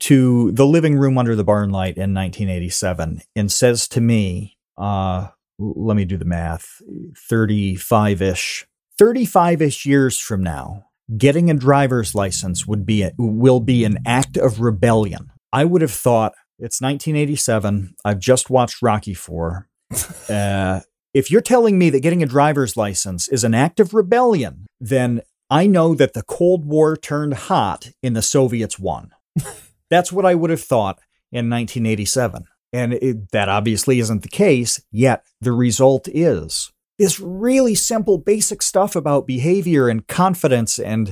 [0.00, 5.28] to the living room under the barn light in 1987 and says to me, uh,
[5.58, 6.82] let me do the math,
[7.28, 8.66] 35 ish,
[8.98, 10.86] 35 ish years from now,
[11.16, 15.30] getting a driver's license would be a, will be an act of rebellion.
[15.52, 17.94] I would have thought it's 1987.
[18.04, 19.68] I've just watched Rocky Four.
[20.28, 20.80] Uh,
[21.14, 25.22] if you're telling me that getting a driver's license is an act of rebellion, then
[25.48, 29.12] I know that the Cold War turned hot and the Soviets won.
[29.90, 30.98] That's what I would have thought
[31.32, 32.44] in 1987.
[32.74, 38.62] And it, that obviously isn't the case, yet the result is this really simple, basic
[38.62, 41.10] stuff about behavior and confidence and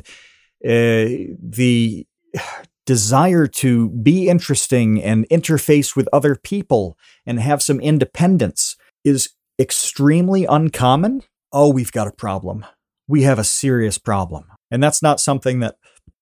[0.65, 1.07] uh,
[1.41, 2.07] the
[2.87, 10.45] desire to be interesting and interface with other people and have some independence is extremely
[10.45, 11.23] uncommon.
[11.53, 12.65] Oh, we've got a problem.
[13.09, 14.47] We have a serious problem.
[14.71, 15.77] And that's not something that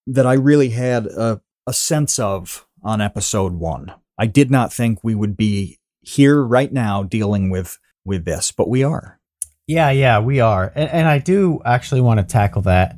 [0.06, 3.92] that I really had a, a sense of on episode 1.
[4.18, 8.68] I did not think we would be here right now dealing with with this, but
[8.68, 9.18] we are.
[9.66, 12.96] Yeah, yeah, we are, and, and I do actually want to tackle that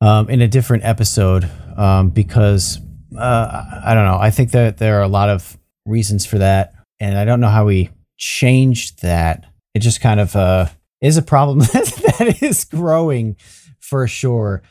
[0.00, 2.78] um, in a different episode um, because
[3.18, 4.18] uh, I don't know.
[4.18, 7.48] I think that there are a lot of reasons for that, and I don't know
[7.48, 9.44] how we changed that.
[9.74, 10.68] It just kind of uh,
[11.02, 13.36] is a problem that is growing
[13.80, 14.62] for sure.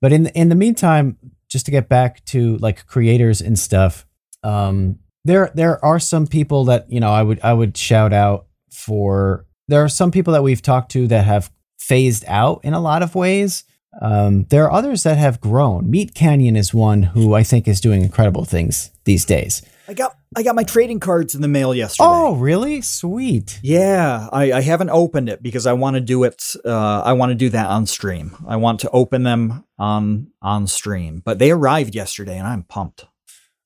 [0.00, 1.16] But in in the meantime,
[1.48, 4.06] just to get back to like creators and stuff,
[4.44, 8.46] um, there there are some people that you know I would I would shout out
[8.70, 9.44] for.
[9.68, 13.02] There are some people that we've talked to that have phased out in a lot
[13.02, 13.64] of ways.
[14.00, 15.90] Um, there are others that have grown.
[15.90, 19.62] Meat Canyon is one who I think is doing incredible things these days.
[19.88, 22.06] I got I got my trading cards in the mail yesterday.
[22.08, 22.82] Oh, really?
[22.82, 23.58] Sweet.
[23.62, 26.44] Yeah, I, I haven't opened it because I want to do it.
[26.62, 28.36] Uh, I want to do that on stream.
[28.46, 31.22] I want to open them on on stream.
[31.24, 33.06] But they arrived yesterday, and I'm pumped.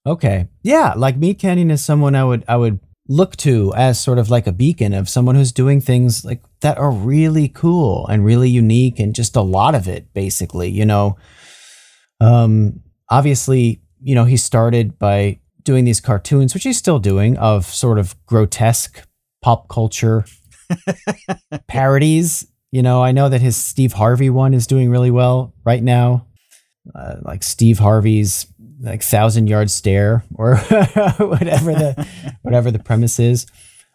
[0.07, 0.49] Okay.
[0.63, 2.79] Yeah, like Meat Canyon is someone I would I would
[3.13, 6.79] look to as sort of like a beacon of someone who's doing things like that
[6.79, 11.17] are really cool and really unique and just a lot of it basically, you know.
[12.21, 17.67] Um obviously, you know, he started by doing these cartoons, which he's still doing of
[17.67, 19.07] sort of grotesque
[19.43, 20.25] pop culture
[21.69, 22.47] parodies.
[22.71, 26.27] You know, I know that his Steve Harvey one is doing really well right now.
[26.95, 28.47] Uh, like Steve Harvey's
[28.83, 30.57] like thousand yard stare or
[31.19, 32.07] whatever the
[32.43, 33.47] whatever the premise is.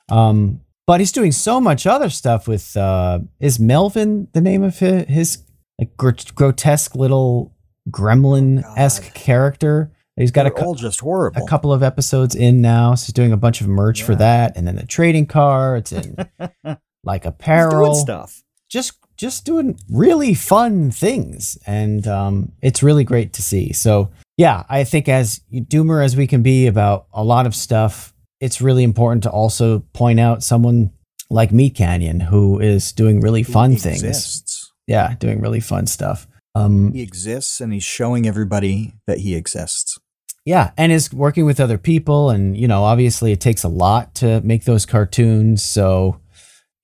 [0.09, 4.79] Um, but he's doing so much other stuff with uh, is Melvin the name of
[4.79, 5.37] his, his
[5.77, 7.53] like gr- grotesque little
[7.89, 9.13] gremlin esque God.
[9.13, 9.91] character.
[10.15, 11.43] He's got a, They're cou- all just horrible.
[11.43, 12.95] a couple of episodes in now.
[12.95, 16.27] So he's doing a bunch of merch for that, and then the trading cards and
[17.03, 18.43] like He's doing apparel stuff.
[18.69, 21.57] Just just doing really fun things.
[21.65, 23.73] And um, it's really great to see.
[23.73, 28.13] So yeah i think as doomer as we can be about a lot of stuff
[28.39, 30.91] it's really important to also point out someone
[31.29, 34.71] like meat canyon who is doing really fun things.
[34.85, 36.27] yeah doing really fun stuff.
[36.55, 39.99] Um, He exists, and he's showing everybody that he exists.
[40.45, 44.13] yeah and is working with other people and you know obviously it takes a lot
[44.15, 45.63] to make those cartoons.
[45.63, 46.21] So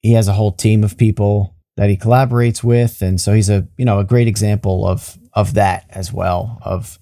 [0.01, 3.01] he has a whole team of people that he collaborates with.
[3.01, 6.99] And so he's a you know a great example of of that as well of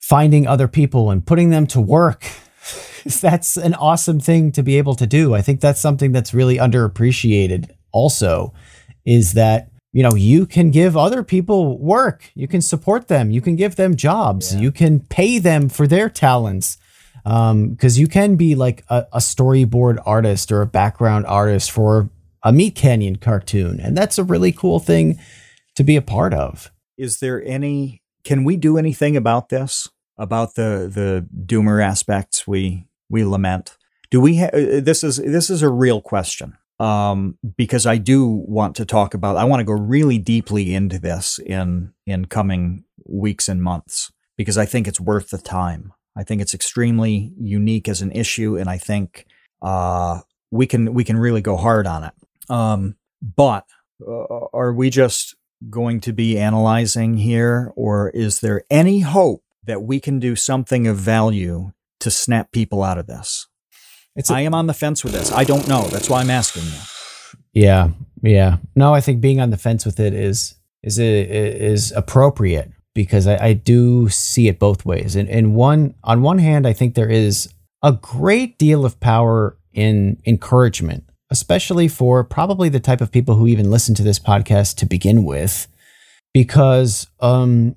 [0.00, 2.26] finding other people and putting them to work.
[3.20, 5.34] That's an awesome thing to be able to do.
[5.34, 8.54] I think that's something that's really underappreciated also
[9.04, 12.30] is that you know you can give other people work.
[12.34, 13.30] You can support them.
[13.30, 14.54] You can give them jobs.
[14.54, 14.62] Yeah.
[14.62, 16.78] you can pay them for their talents
[17.24, 22.10] because um, you can be like a, a, storyboard artist or a background artist for
[22.44, 25.18] a meat canyon cartoon and that's a really cool thing
[25.74, 29.88] to be a part of is there any can we do anything about this
[30.18, 33.76] about the the doomer aspects we we lament
[34.10, 38.26] do we ha- uh, this is this is a real question um, because I do
[38.26, 39.36] want to talk about.
[39.36, 44.58] I want to go really deeply into this in in coming weeks and months because
[44.58, 45.92] I think it's worth the time.
[46.16, 49.26] I think it's extremely unique as an issue, and I think
[49.62, 50.20] uh,
[50.50, 52.12] we can we can really go hard on it.
[52.48, 53.66] Um, but
[54.06, 55.34] uh, are we just
[55.70, 60.86] going to be analyzing here, or is there any hope that we can do something
[60.86, 63.48] of value to snap people out of this?
[64.16, 65.32] It's a, I am on the fence with this.
[65.32, 65.82] I don't know.
[65.88, 66.78] That's why I'm asking you.
[67.52, 67.90] Yeah,
[68.22, 68.58] yeah.
[68.74, 73.36] No, I think being on the fence with it is is is appropriate because I,
[73.48, 75.16] I do see it both ways.
[75.16, 79.56] And in one on one hand, I think there is a great deal of power
[79.72, 84.76] in encouragement, especially for probably the type of people who even listen to this podcast
[84.76, 85.68] to begin with,
[86.32, 87.76] because um,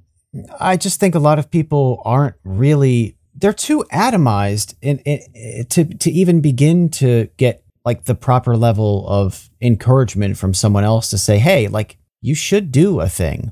[0.59, 5.85] I just think a lot of people aren't really they're too atomized in, in, to
[5.85, 11.17] to even begin to get like the proper level of encouragement from someone else to
[11.17, 13.51] say, "Hey, like you should do a thing."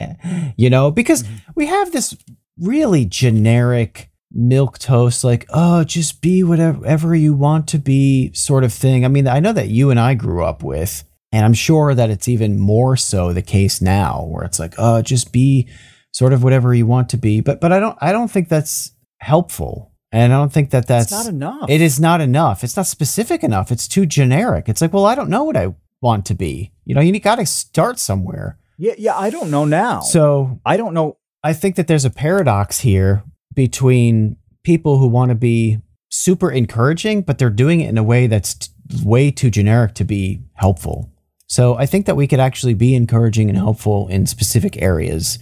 [0.56, 1.36] you know, because mm-hmm.
[1.54, 2.16] we have this
[2.58, 8.72] really generic milk toast like, "Oh, just be whatever you want to be" sort of
[8.72, 9.04] thing.
[9.04, 12.10] I mean, I know that you and I grew up with, and I'm sure that
[12.10, 15.68] it's even more so the case now where it's like, "Oh, just be
[16.12, 18.92] sort of whatever you want to be." But but I don't I don't think that's
[19.18, 19.92] helpful.
[20.12, 21.68] And I don't think that that's it's not enough.
[21.68, 22.62] It is not enough.
[22.62, 23.72] It's not specific enough.
[23.72, 24.68] It's too generic.
[24.68, 26.72] It's like, well, I don't know what I want to be.
[26.84, 28.56] You know, you got to start somewhere.
[28.78, 30.02] Yeah, yeah, I don't know now.
[30.02, 31.16] So I don't know.
[31.42, 33.24] I think that there's a paradox here
[33.54, 35.78] between people who want to be
[36.10, 38.68] super encouraging, but they're doing it in a way that's t-
[39.04, 41.10] way too generic to be helpful.
[41.46, 45.38] So I think that we could actually be encouraging and helpful in specific areas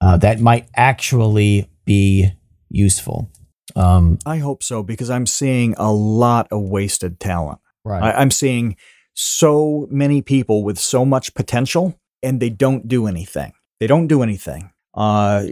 [0.00, 2.30] uh, that might actually be
[2.68, 3.30] useful.
[3.76, 7.58] Um, I hope so because I'm seeing a lot of wasted talent.
[7.84, 8.02] Right.
[8.02, 8.76] I, I'm seeing
[9.14, 13.52] so many people with so much potential and they don't do anything.
[13.80, 14.71] They don't do anything.
[14.94, 15.44] Uh,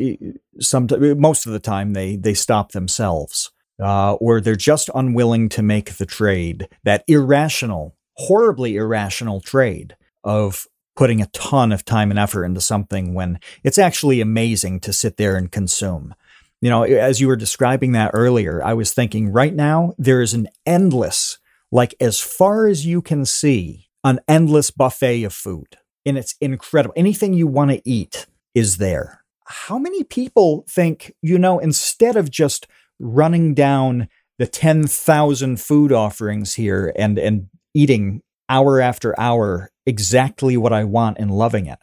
[0.58, 0.86] some
[1.18, 3.50] most of the time they they stop themselves,
[3.82, 6.68] uh, or they're just unwilling to make the trade.
[6.84, 10.66] That irrational, horribly irrational trade of
[10.96, 15.16] putting a ton of time and effort into something when it's actually amazing to sit
[15.16, 16.14] there and consume.
[16.60, 20.34] You know, as you were describing that earlier, I was thinking right now there is
[20.34, 21.38] an endless,
[21.72, 25.78] like as far as you can see, an endless buffet of food.
[26.04, 26.92] And it's incredible.
[26.96, 29.19] Anything you want to eat is there.
[29.50, 32.68] How many people think, you know, instead of just
[33.00, 40.72] running down the 10,000 food offerings here and, and eating hour after hour exactly what
[40.72, 41.78] I want and loving it,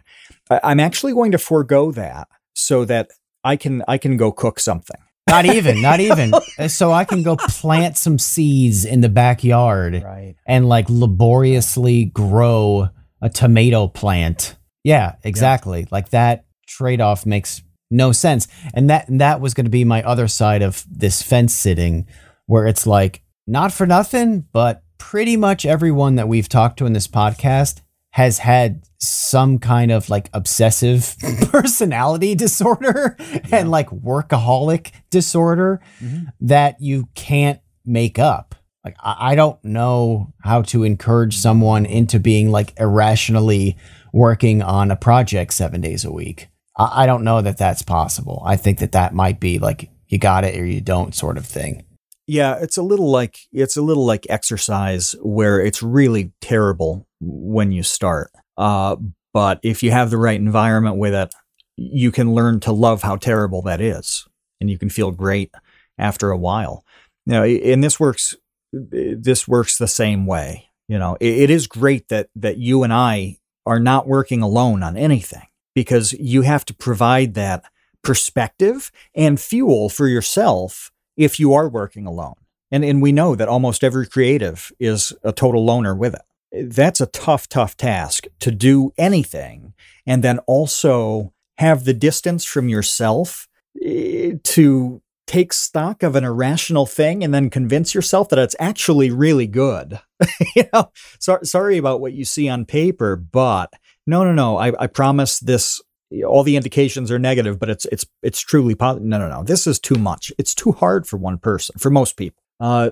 [0.50, 3.12] I'm actually going to forego that so that
[3.44, 5.00] I can I can go cook something.
[5.30, 6.34] Not even, not even.
[6.34, 10.36] Uh, so I can go plant some seeds in the backyard right.
[10.46, 12.90] and like laboriously grow
[13.22, 14.56] a tomato plant.
[14.84, 15.82] Yeah, exactly.
[15.82, 15.88] Yeah.
[15.92, 18.48] Like that trade-off makes no sense.
[18.74, 22.06] And that and that was going to be my other side of this fence sitting
[22.46, 26.94] where it's like not for nothing, but pretty much everyone that we've talked to in
[26.94, 31.16] this podcast has had some kind of like obsessive
[31.52, 33.40] personality disorder yeah.
[33.52, 36.26] and like workaholic disorder mm-hmm.
[36.42, 38.56] that you can't make up.
[38.84, 43.78] Like, I, I don't know how to encourage someone into being like irrationally
[44.14, 46.48] working on a project seven days a week.
[46.78, 48.42] I, I don't know that that's possible.
[48.46, 51.46] I think that that might be like you got it or you don't sort of
[51.46, 51.84] thing.
[52.28, 57.72] Yeah, it's a little like it's a little like exercise where it's really terrible when
[57.72, 58.32] you start.
[58.58, 58.98] Uh,
[59.34, 61.34] but if you have the right environment with it,
[61.78, 64.28] you can learn to love how terrible that is,
[64.60, 65.52] and you can feel great
[65.98, 66.84] after a while.
[67.26, 68.36] You know, and this works.
[68.74, 70.70] This works the same way.
[70.90, 74.84] You know, it, it is great that that you and I are not working alone
[74.84, 75.48] on anything
[75.78, 77.64] because you have to provide that
[78.02, 82.34] perspective and fuel for yourself if you are working alone.
[82.72, 86.74] And, and we know that almost every creative is a total loner with it.
[86.76, 89.76] That's a tough, tough task to do anything
[90.08, 93.48] and then also have the distance from yourself
[93.80, 99.12] eh, to take stock of an irrational thing and then convince yourself that it's actually
[99.12, 100.00] really good.
[100.56, 103.72] you know, so, sorry about what you see on paper, but
[104.08, 104.58] no, no, no.
[104.58, 105.82] I, I promise this.
[106.26, 109.06] All the indications are negative, but it's it's it's truly positive.
[109.08, 109.44] No, no, no.
[109.44, 110.32] This is too much.
[110.38, 112.42] It's too hard for one person, for most people.
[112.60, 112.92] Uh,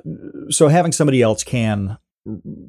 [0.49, 1.97] so having somebody else can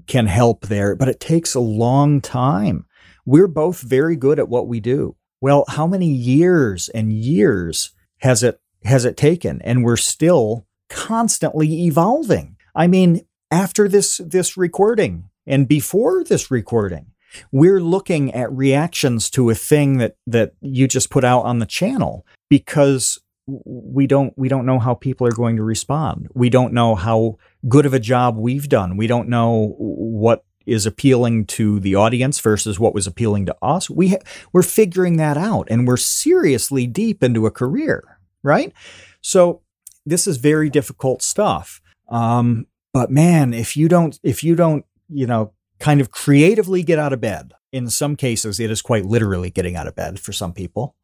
[0.06, 2.86] can help there, but it takes a long time.
[3.24, 5.16] We're both very good at what we do.
[5.40, 9.60] Well, how many years and years has it has it taken?
[9.62, 12.56] And we're still constantly evolving.
[12.74, 17.12] I mean, after this this recording and before this recording,
[17.52, 21.66] we're looking at reactions to a thing that that you just put out on the
[21.66, 26.28] channel because we don't we don't know how people are going to respond.
[26.34, 28.96] We don't know how good of a job we've done.
[28.96, 33.88] We don't know what is appealing to the audience versus what was appealing to us.
[33.88, 38.72] We ha- we're figuring that out and we're seriously deep into a career, right?
[39.20, 39.62] So
[40.04, 41.80] this is very difficult stuff.
[42.08, 46.98] Um, but man, if you don't if you don't, you know, kind of creatively get
[46.98, 50.32] out of bed, in some cases it is quite literally getting out of bed for
[50.32, 50.94] some people,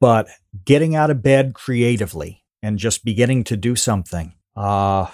[0.00, 0.28] but
[0.64, 4.34] getting out of bed creatively and just beginning to do something.
[4.56, 5.06] Uh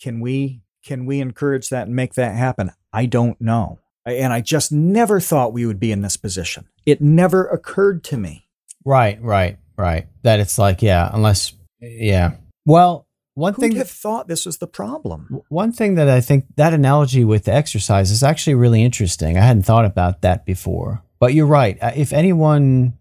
[0.00, 2.70] can we can we encourage that and make that happen?
[2.92, 3.78] I don't know.
[4.06, 6.68] And I just never thought we would be in this position.
[6.84, 8.46] It never occurred to me.
[8.84, 10.06] Right, right, right.
[10.22, 12.32] That it's like, yeah, unless, yeah.
[12.66, 15.42] Well, one Who'd thing have thought this was the problem.
[15.48, 19.36] One thing that I think that analogy with the exercise is actually really interesting.
[19.36, 21.02] I hadn't thought about that before.
[21.18, 21.76] But you're right.
[21.82, 22.96] Uh, if anyone,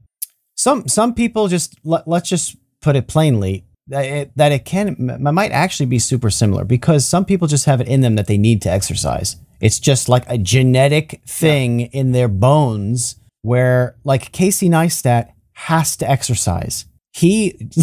[0.55, 5.17] some some people just let, let's just put it plainly that it, that it can
[5.19, 8.37] might actually be super similar because some people just have it in them that they
[8.37, 9.35] need to exercise.
[9.59, 11.87] It's just like a genetic thing yeah.
[11.91, 16.85] in their bones where like Casey Neistat has to exercise.
[17.11, 17.69] He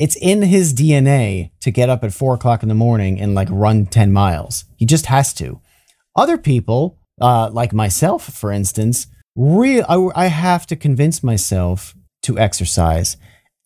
[0.00, 3.48] it's in his DNA to get up at four o'clock in the morning and like
[3.50, 4.64] run 10 miles.
[4.78, 5.60] He just has to.
[6.16, 12.38] Other people, uh, like myself, for instance, real I, I have to convince myself to
[12.38, 13.18] exercise.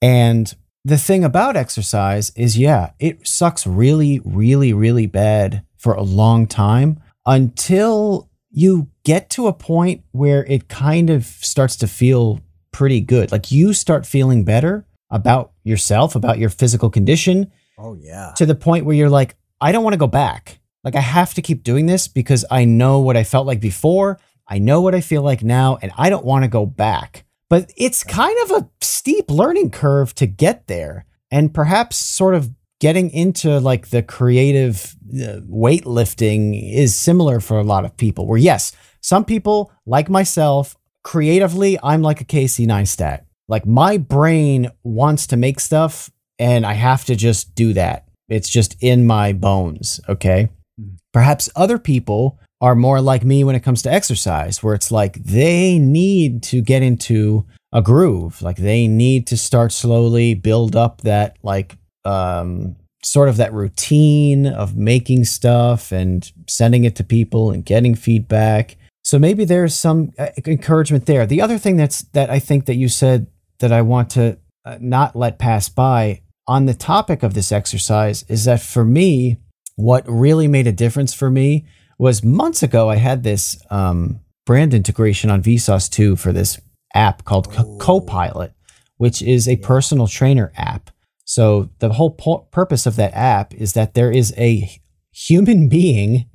[0.03, 0.53] And
[0.85, 6.49] the thing about exercise is, yeah, it sucks really, really, really bad for a long
[6.49, 12.41] time until you get to a point where it kind of starts to feel
[12.73, 13.31] pretty good.
[13.31, 14.85] Like you start feeling better
[15.15, 17.51] about yourself, about your physical condition.
[17.79, 18.33] Oh, yeah.
[18.37, 20.59] To the point where you're like, I don't want to go back.
[20.83, 24.19] Like, I have to keep doing this because I know what I felt like before.
[24.47, 27.25] I know what I feel like now, and I don't want to go back.
[27.49, 31.07] But it's kind of a steep learning curve to get there.
[31.31, 32.51] And perhaps sort of
[32.81, 38.39] getting into like the creative uh, weightlifting is similar for a lot of people, where
[38.39, 43.24] yes, some people, like myself, creatively, I'm like a Casey Neistat.
[43.49, 48.09] Like my brain wants to make stuff and I have to just do that.
[48.29, 50.01] It's just in my bones.
[50.09, 50.49] Okay.
[50.81, 50.97] Mm-hmm.
[51.13, 55.23] Perhaps other people are more like me when it comes to exercise, where it's like
[55.23, 58.41] they need to get into a groove.
[58.41, 64.47] Like they need to start slowly build up that, like, um, sort of that routine
[64.47, 68.77] of making stuff and sending it to people and getting feedback.
[69.03, 71.27] So maybe there's some uh, encouragement there.
[71.27, 73.27] The other thing that's that I think that you said
[73.59, 78.23] that I want to uh, not let pass by on the topic of this exercise
[78.29, 79.39] is that for me,
[79.77, 81.67] what really made a difference for me
[81.99, 86.61] was months ago, I had this um, brand integration on Vsauce 2 for this
[86.95, 88.53] app called Co- Copilot,
[88.99, 90.91] which is a personal trainer app.
[91.25, 94.81] So the whole po- purpose of that app is that there is a
[95.13, 96.27] human being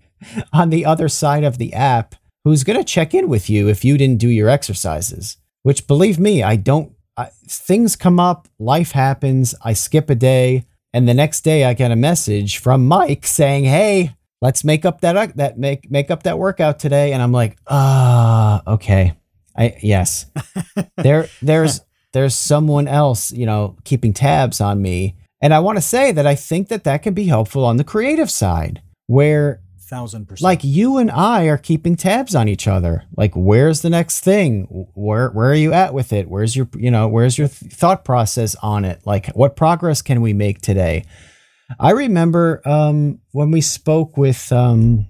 [0.52, 3.86] on the other side of the app who's going to check in with you if
[3.86, 5.38] you didn't do your exercises.
[5.62, 10.64] Which, believe me, I don't I, things come up, life happens, I skip a day,
[10.94, 15.02] and the next day I get a message from Mike saying, "Hey, let's make up
[15.02, 19.18] that that make make up that workout today." And I'm like, "Ah, uh, okay.
[19.58, 20.28] I yes.
[20.96, 21.82] there there's
[22.14, 26.26] there's someone else, you know, keeping tabs on me." And I want to say that
[26.26, 30.44] I think that that can be helpful on the creative side where thousand percent.
[30.44, 33.04] Like you and I are keeping tabs on each other.
[33.18, 34.64] Like, where's the next thing?
[34.94, 36.30] Where where are you at with it?
[36.30, 39.02] Where's your you know where's your th- thought process on it?
[39.06, 41.06] Like, what progress can we make today?
[41.80, 45.08] I remember um, when we spoke with um,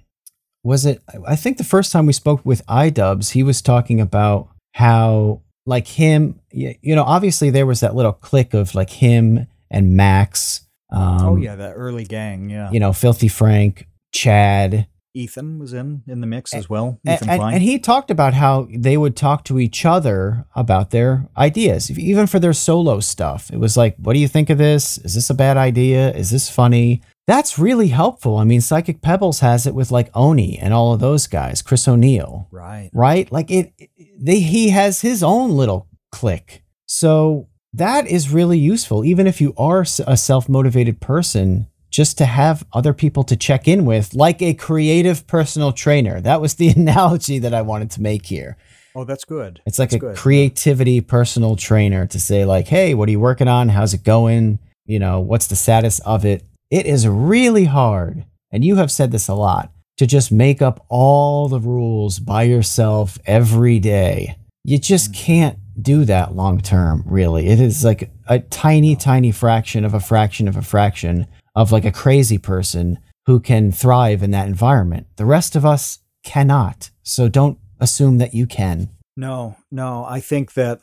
[0.62, 1.02] was it?
[1.26, 5.86] I think the first time we spoke with iDubbbz, he was talking about how like
[5.86, 10.66] him, you know, obviously there was that little click of like him and Max.
[10.92, 12.70] Um, oh yeah, that early gang, yeah.
[12.70, 17.00] You know, Filthy Frank, Chad, Ethan was in in the mix as well.
[17.04, 20.90] And, Ethan and, and he talked about how they would talk to each other about
[20.90, 23.50] their ideas, even for their solo stuff.
[23.52, 24.98] It was like, what do you think of this?
[24.98, 26.12] Is this a bad idea?
[26.12, 27.02] Is this funny?
[27.26, 28.36] That's really helpful.
[28.36, 31.88] I mean, Psychic Pebbles has it with like Oney and all of those guys, Chris
[31.88, 32.90] O'Neill, right.
[32.92, 33.30] right?
[33.32, 33.72] Like it,
[34.18, 36.62] they he has his own little clique.
[36.86, 41.66] So that is really useful, even if you are a self motivated person.
[41.90, 46.20] Just to have other people to check in with, like a creative personal trainer.
[46.20, 48.56] That was the analogy that I wanted to make here.
[48.94, 49.60] Oh, that's good.
[49.66, 50.16] It's like That's a good.
[50.16, 53.68] creativity personal trainer to say, like, hey, what are you working on?
[53.68, 54.58] How's it going?
[54.84, 56.44] You know, what's the status of it?
[56.70, 60.84] It is really hard, and you have said this a lot, to just make up
[60.88, 64.36] all the rules by yourself every day.
[64.64, 65.12] You just hmm.
[65.12, 67.48] can't do that long term, really.
[67.48, 71.84] It is like a tiny, tiny fraction of a fraction of a fraction of like
[71.84, 75.06] a crazy person who can thrive in that environment.
[75.16, 76.90] The rest of us cannot.
[77.02, 78.90] So don't assume that you can.
[79.16, 80.04] No, no.
[80.08, 80.80] I think that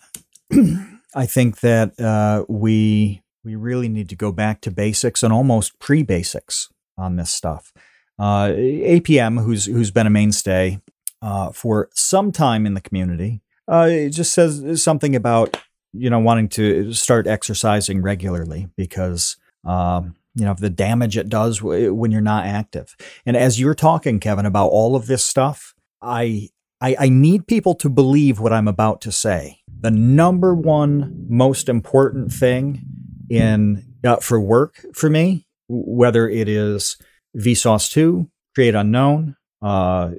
[1.16, 5.80] I think that uh, we we really need to go back to basics and almost
[5.80, 7.72] pre-basics on this stuff.
[8.20, 10.82] Uh, APM, who's who's been a mainstay
[11.22, 13.42] uh, for some time in the community,
[13.72, 15.58] uh, it just says something about
[15.94, 21.60] you know wanting to start exercising regularly because um, you know the damage it does
[21.60, 22.96] w- when you're not active.
[23.26, 27.74] And as you're talking, Kevin, about all of this stuff, I I, I need people
[27.76, 29.60] to believe what I'm about to say.
[29.82, 32.84] The number one most important thing
[33.30, 36.98] in uh, for work for me, whether it is
[37.36, 40.12] Vsauce 2, Create Unknown, uh, uh,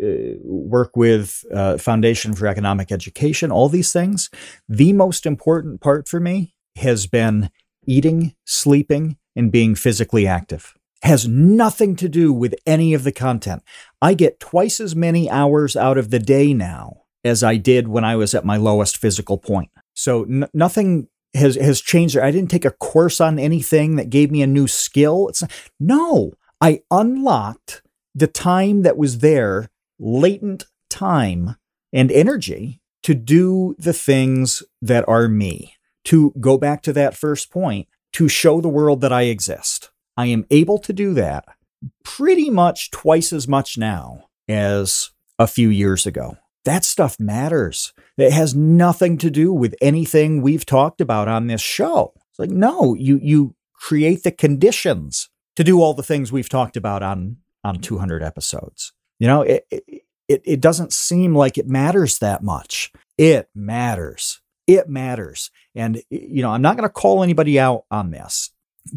[0.43, 4.31] work with uh, Foundation for Economic Education, all these things,
[4.69, 7.51] the most important part for me has been
[7.87, 10.75] eating, sleeping, and being physically active.
[11.03, 13.63] Has nothing to do with any of the content.
[14.03, 18.05] I get twice as many hours out of the day now as I did when
[18.05, 19.71] I was at my lowest physical point.
[19.95, 22.19] So n- nothing has has changed.
[22.19, 25.29] I didn't take a course on anything that gave me a new skill.
[25.29, 25.43] It's
[25.79, 27.83] no, I unlocked
[28.15, 29.69] the time that was there,
[30.01, 31.57] latent time
[31.93, 35.75] and energy to do the things that are me.
[36.05, 37.87] To go back to that first point,
[38.19, 39.91] to show the world that I exist.
[40.17, 41.45] I am able to do that
[42.03, 46.37] pretty much twice as much now as a few years ago.
[46.65, 47.93] That stuff matters.
[48.17, 52.13] It has nothing to do with anything we've talked about on this show.
[52.31, 56.77] It's like, no, you you create the conditions to do all the things we've talked
[56.77, 58.93] about on on 200 episodes.
[59.21, 62.91] You know, it it, it doesn't seem like it matters that much.
[63.17, 64.41] It matters.
[64.69, 65.51] It matters.
[65.75, 68.51] And you know, I'm not going to call anybody out on this,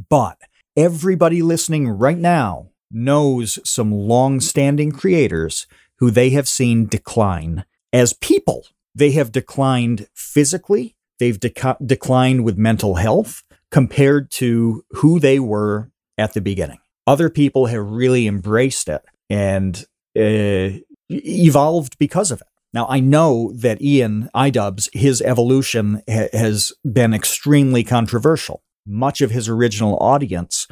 [0.10, 0.38] but
[0.78, 5.66] everybody listening right now knows some long-standing creators
[6.00, 8.66] who they have seen decline as people.
[8.94, 15.90] They have declined physically, they've deca- declined with mental health compared to who they were
[16.18, 16.80] at the beginning.
[17.08, 19.86] Other people have really embraced it and
[20.18, 20.78] uh,
[21.10, 22.48] evolved because of it.
[22.74, 28.64] Now, I know that Ian iDubbbz, his evolution ha- has been extremely controversial.
[28.86, 30.68] Much of his original audience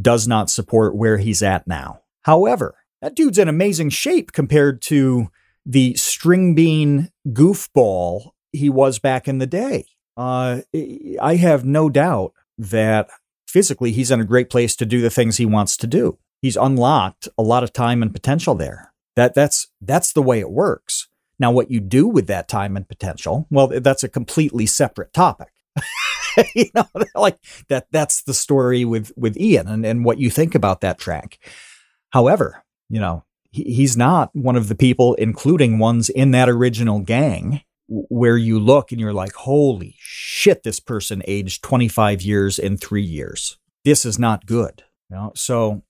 [0.00, 2.00] does not support where he's at now.
[2.22, 5.28] However, that dude's in amazing shape compared to
[5.64, 9.86] the string bean goofball he was back in the day.
[10.16, 10.60] Uh,
[11.20, 13.08] I have no doubt that
[13.48, 16.18] physically he's in a great place to do the things he wants to do.
[16.40, 18.92] He's unlocked a lot of time and potential there.
[19.16, 21.08] That that's that's the way it works.
[21.44, 25.52] Now, what you do with that time and potential, well, that's a completely separate topic.
[26.54, 27.36] you know, like
[27.68, 31.38] that that's the story with with Ian and, and what you think about that track.
[32.14, 37.00] However, you know, he, he's not one of the people, including ones in that original
[37.00, 42.78] gang, where you look and you're like, holy shit, this person aged 25 years in
[42.78, 43.58] three years.
[43.84, 44.82] This is not good.
[45.10, 45.82] You know, so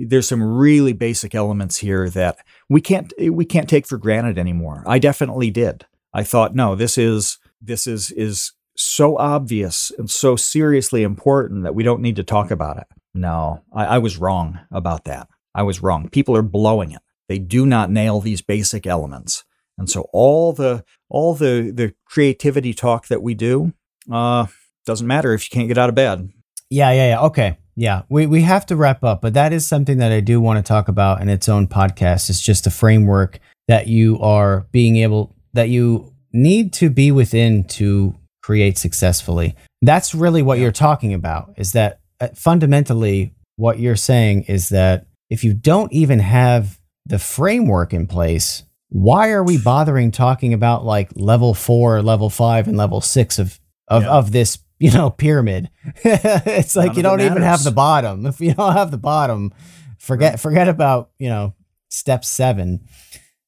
[0.00, 2.38] there's some really basic elements here that
[2.68, 4.82] we can't we can't take for granted anymore.
[4.86, 5.86] I definitely did.
[6.12, 11.74] I thought, no, this is this is is so obvious and so seriously important that
[11.74, 12.86] we don't need to talk about it.
[13.14, 15.28] No, I, I was wrong about that.
[15.54, 16.08] I was wrong.
[16.08, 17.00] People are blowing it.
[17.28, 19.44] They do not nail these basic elements.
[19.78, 23.72] And so all the all the the creativity talk that we do
[24.10, 24.46] uh
[24.84, 26.30] doesn't matter if you can't get out of bed.
[26.70, 27.20] Yeah, yeah, yeah.
[27.22, 27.58] Okay.
[27.76, 28.02] Yeah.
[28.08, 30.66] We we have to wrap up, but that is something that I do want to
[30.68, 32.30] talk about in its own podcast.
[32.30, 37.64] It's just a framework that you are being able that you need to be within
[37.64, 39.54] to create successfully.
[39.82, 45.06] That's really what you're talking about is that uh, fundamentally what you're saying is that
[45.30, 50.84] if you don't even have the framework in place, why are we bothering talking about
[50.84, 54.10] like level four, level five, and level six of of, Yeah.
[54.10, 55.70] of this you know pyramid?
[56.04, 58.26] it's like None you don't even have the bottom.
[58.26, 59.52] If you don't have the bottom,
[59.98, 61.54] forget forget about you know
[61.88, 62.86] step seven.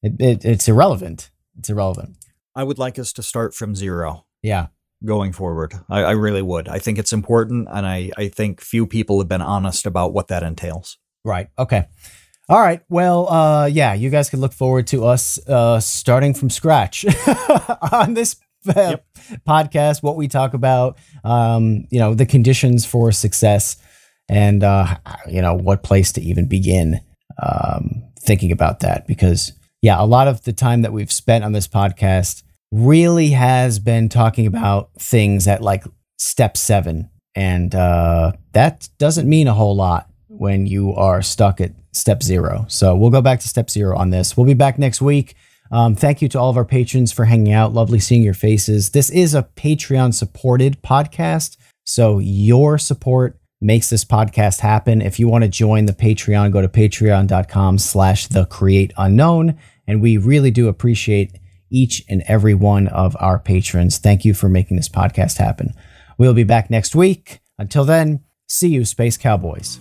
[0.02, 1.30] It, it, it's irrelevant.
[1.58, 2.16] It's irrelevant.
[2.54, 4.68] I would like us to start from zero Yeah.
[5.04, 5.74] going forward.
[5.88, 6.68] I, I really would.
[6.68, 10.28] I think it's important, and I, I think few people have been honest about what
[10.28, 10.98] that entails.
[11.24, 11.48] Right.
[11.58, 11.86] Okay.
[12.48, 12.80] All right.
[12.88, 17.04] Well, uh, yeah, you guys can look forward to us uh, starting from scratch
[17.92, 18.36] on this
[18.68, 18.96] uh,
[19.48, 20.02] podcast.
[20.02, 23.76] What we talk about, um, you know, the conditions for success,
[24.28, 24.96] and uh,
[25.28, 27.00] you know what place to even begin
[27.42, 29.06] um, thinking about that.
[29.06, 29.52] Because
[29.82, 34.08] yeah, a lot of the time that we've spent on this podcast really has been
[34.08, 35.84] talking about things at like
[36.18, 41.72] step seven, and uh, that doesn't mean a whole lot when you are stuck at
[41.92, 42.64] step zero.
[42.68, 44.36] So we'll go back to step zero on this.
[44.36, 45.34] We'll be back next week.
[45.70, 47.72] Um, thank you to all of our patrons for hanging out.
[47.72, 48.90] Lovely seeing your faces.
[48.90, 51.56] This is a Patreon supported podcast.
[51.84, 55.02] So your support makes this podcast happen.
[55.02, 59.58] If you want to join the Patreon, go to patreon.com slash the create unknown.
[59.86, 61.38] And we really do appreciate
[61.70, 63.98] each and every one of our patrons.
[63.98, 65.74] Thank you for making this podcast happen.
[66.18, 67.40] We'll be back next week.
[67.58, 69.78] Until then, see you, Space Cowboys.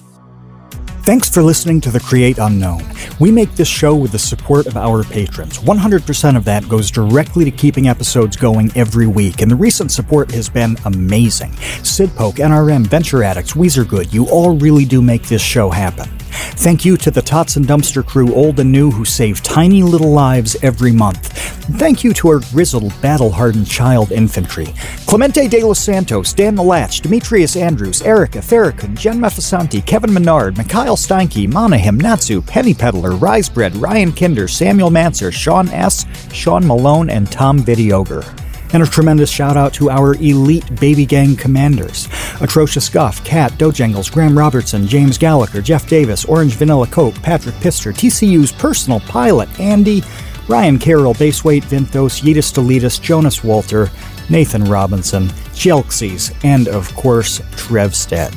[1.07, 2.83] Thanks for listening to The Create Unknown.
[3.17, 5.57] We make this show with the support of our patrons.
[5.59, 10.29] 100% of that goes directly to keeping episodes going every week, and the recent support
[10.31, 11.53] has been amazing.
[11.81, 16.09] Sid Poke, NRM, Venture Addicts, Weezer Good, you all really do make this show happen.
[16.31, 20.11] Thank you to the Tots and Dumpster crew, old and new, who save tiny little
[20.11, 21.33] lives every month.
[21.77, 24.73] Thank you to our grizzled, battle hardened child infantry
[25.07, 30.95] Clemente de los Santos, Dan Latch, Demetrius Andrews, Erica Farrakhan, Jen Mefasanti, Kevin Menard, Mikhail
[30.95, 37.31] Steinke, Monahim, Natsu, Penny Peddler, Risebread, Ryan Kinder, Samuel Manser, Sean S., Sean Malone, and
[37.31, 38.46] Tom Vidioger.
[38.73, 42.07] And a tremendous shout out to our elite baby gang commanders
[42.41, 47.91] Atrocious Guff, Kat, Dojangles, Graham Robertson, James Gallagher, Jeff Davis, Orange Vanilla Coke, Patrick Pister,
[47.93, 50.03] TCU's personal pilot, Andy,
[50.47, 53.89] Ryan Carroll, Baseweight Vinthos, Yeetus Deletus, Jonas Walter,
[54.29, 58.33] Nathan Robinson, Chelxies, and of course, Trevstead.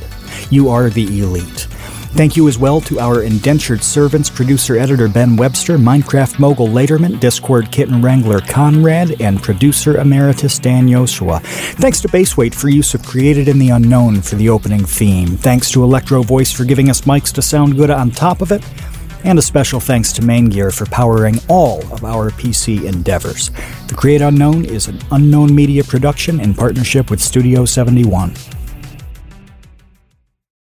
[0.50, 1.66] You are the elite.
[2.14, 7.18] Thank you as well to our indentured servants, producer editor Ben Webster, Minecraft mogul Laterman,
[7.20, 11.40] Discord kitten wrangler Conrad, and producer emeritus Dan Yoshua.
[11.76, 15.28] Thanks to Baseweight for use of Created in the Unknown for the opening theme.
[15.28, 18.62] Thanks to Electro Voice for giving us mics to sound good on top of it.
[19.24, 23.50] And a special thanks to MAINGEAR for powering all of our PC endeavors.
[23.86, 28.34] The Create Unknown is an unknown media production in partnership with Studio 71.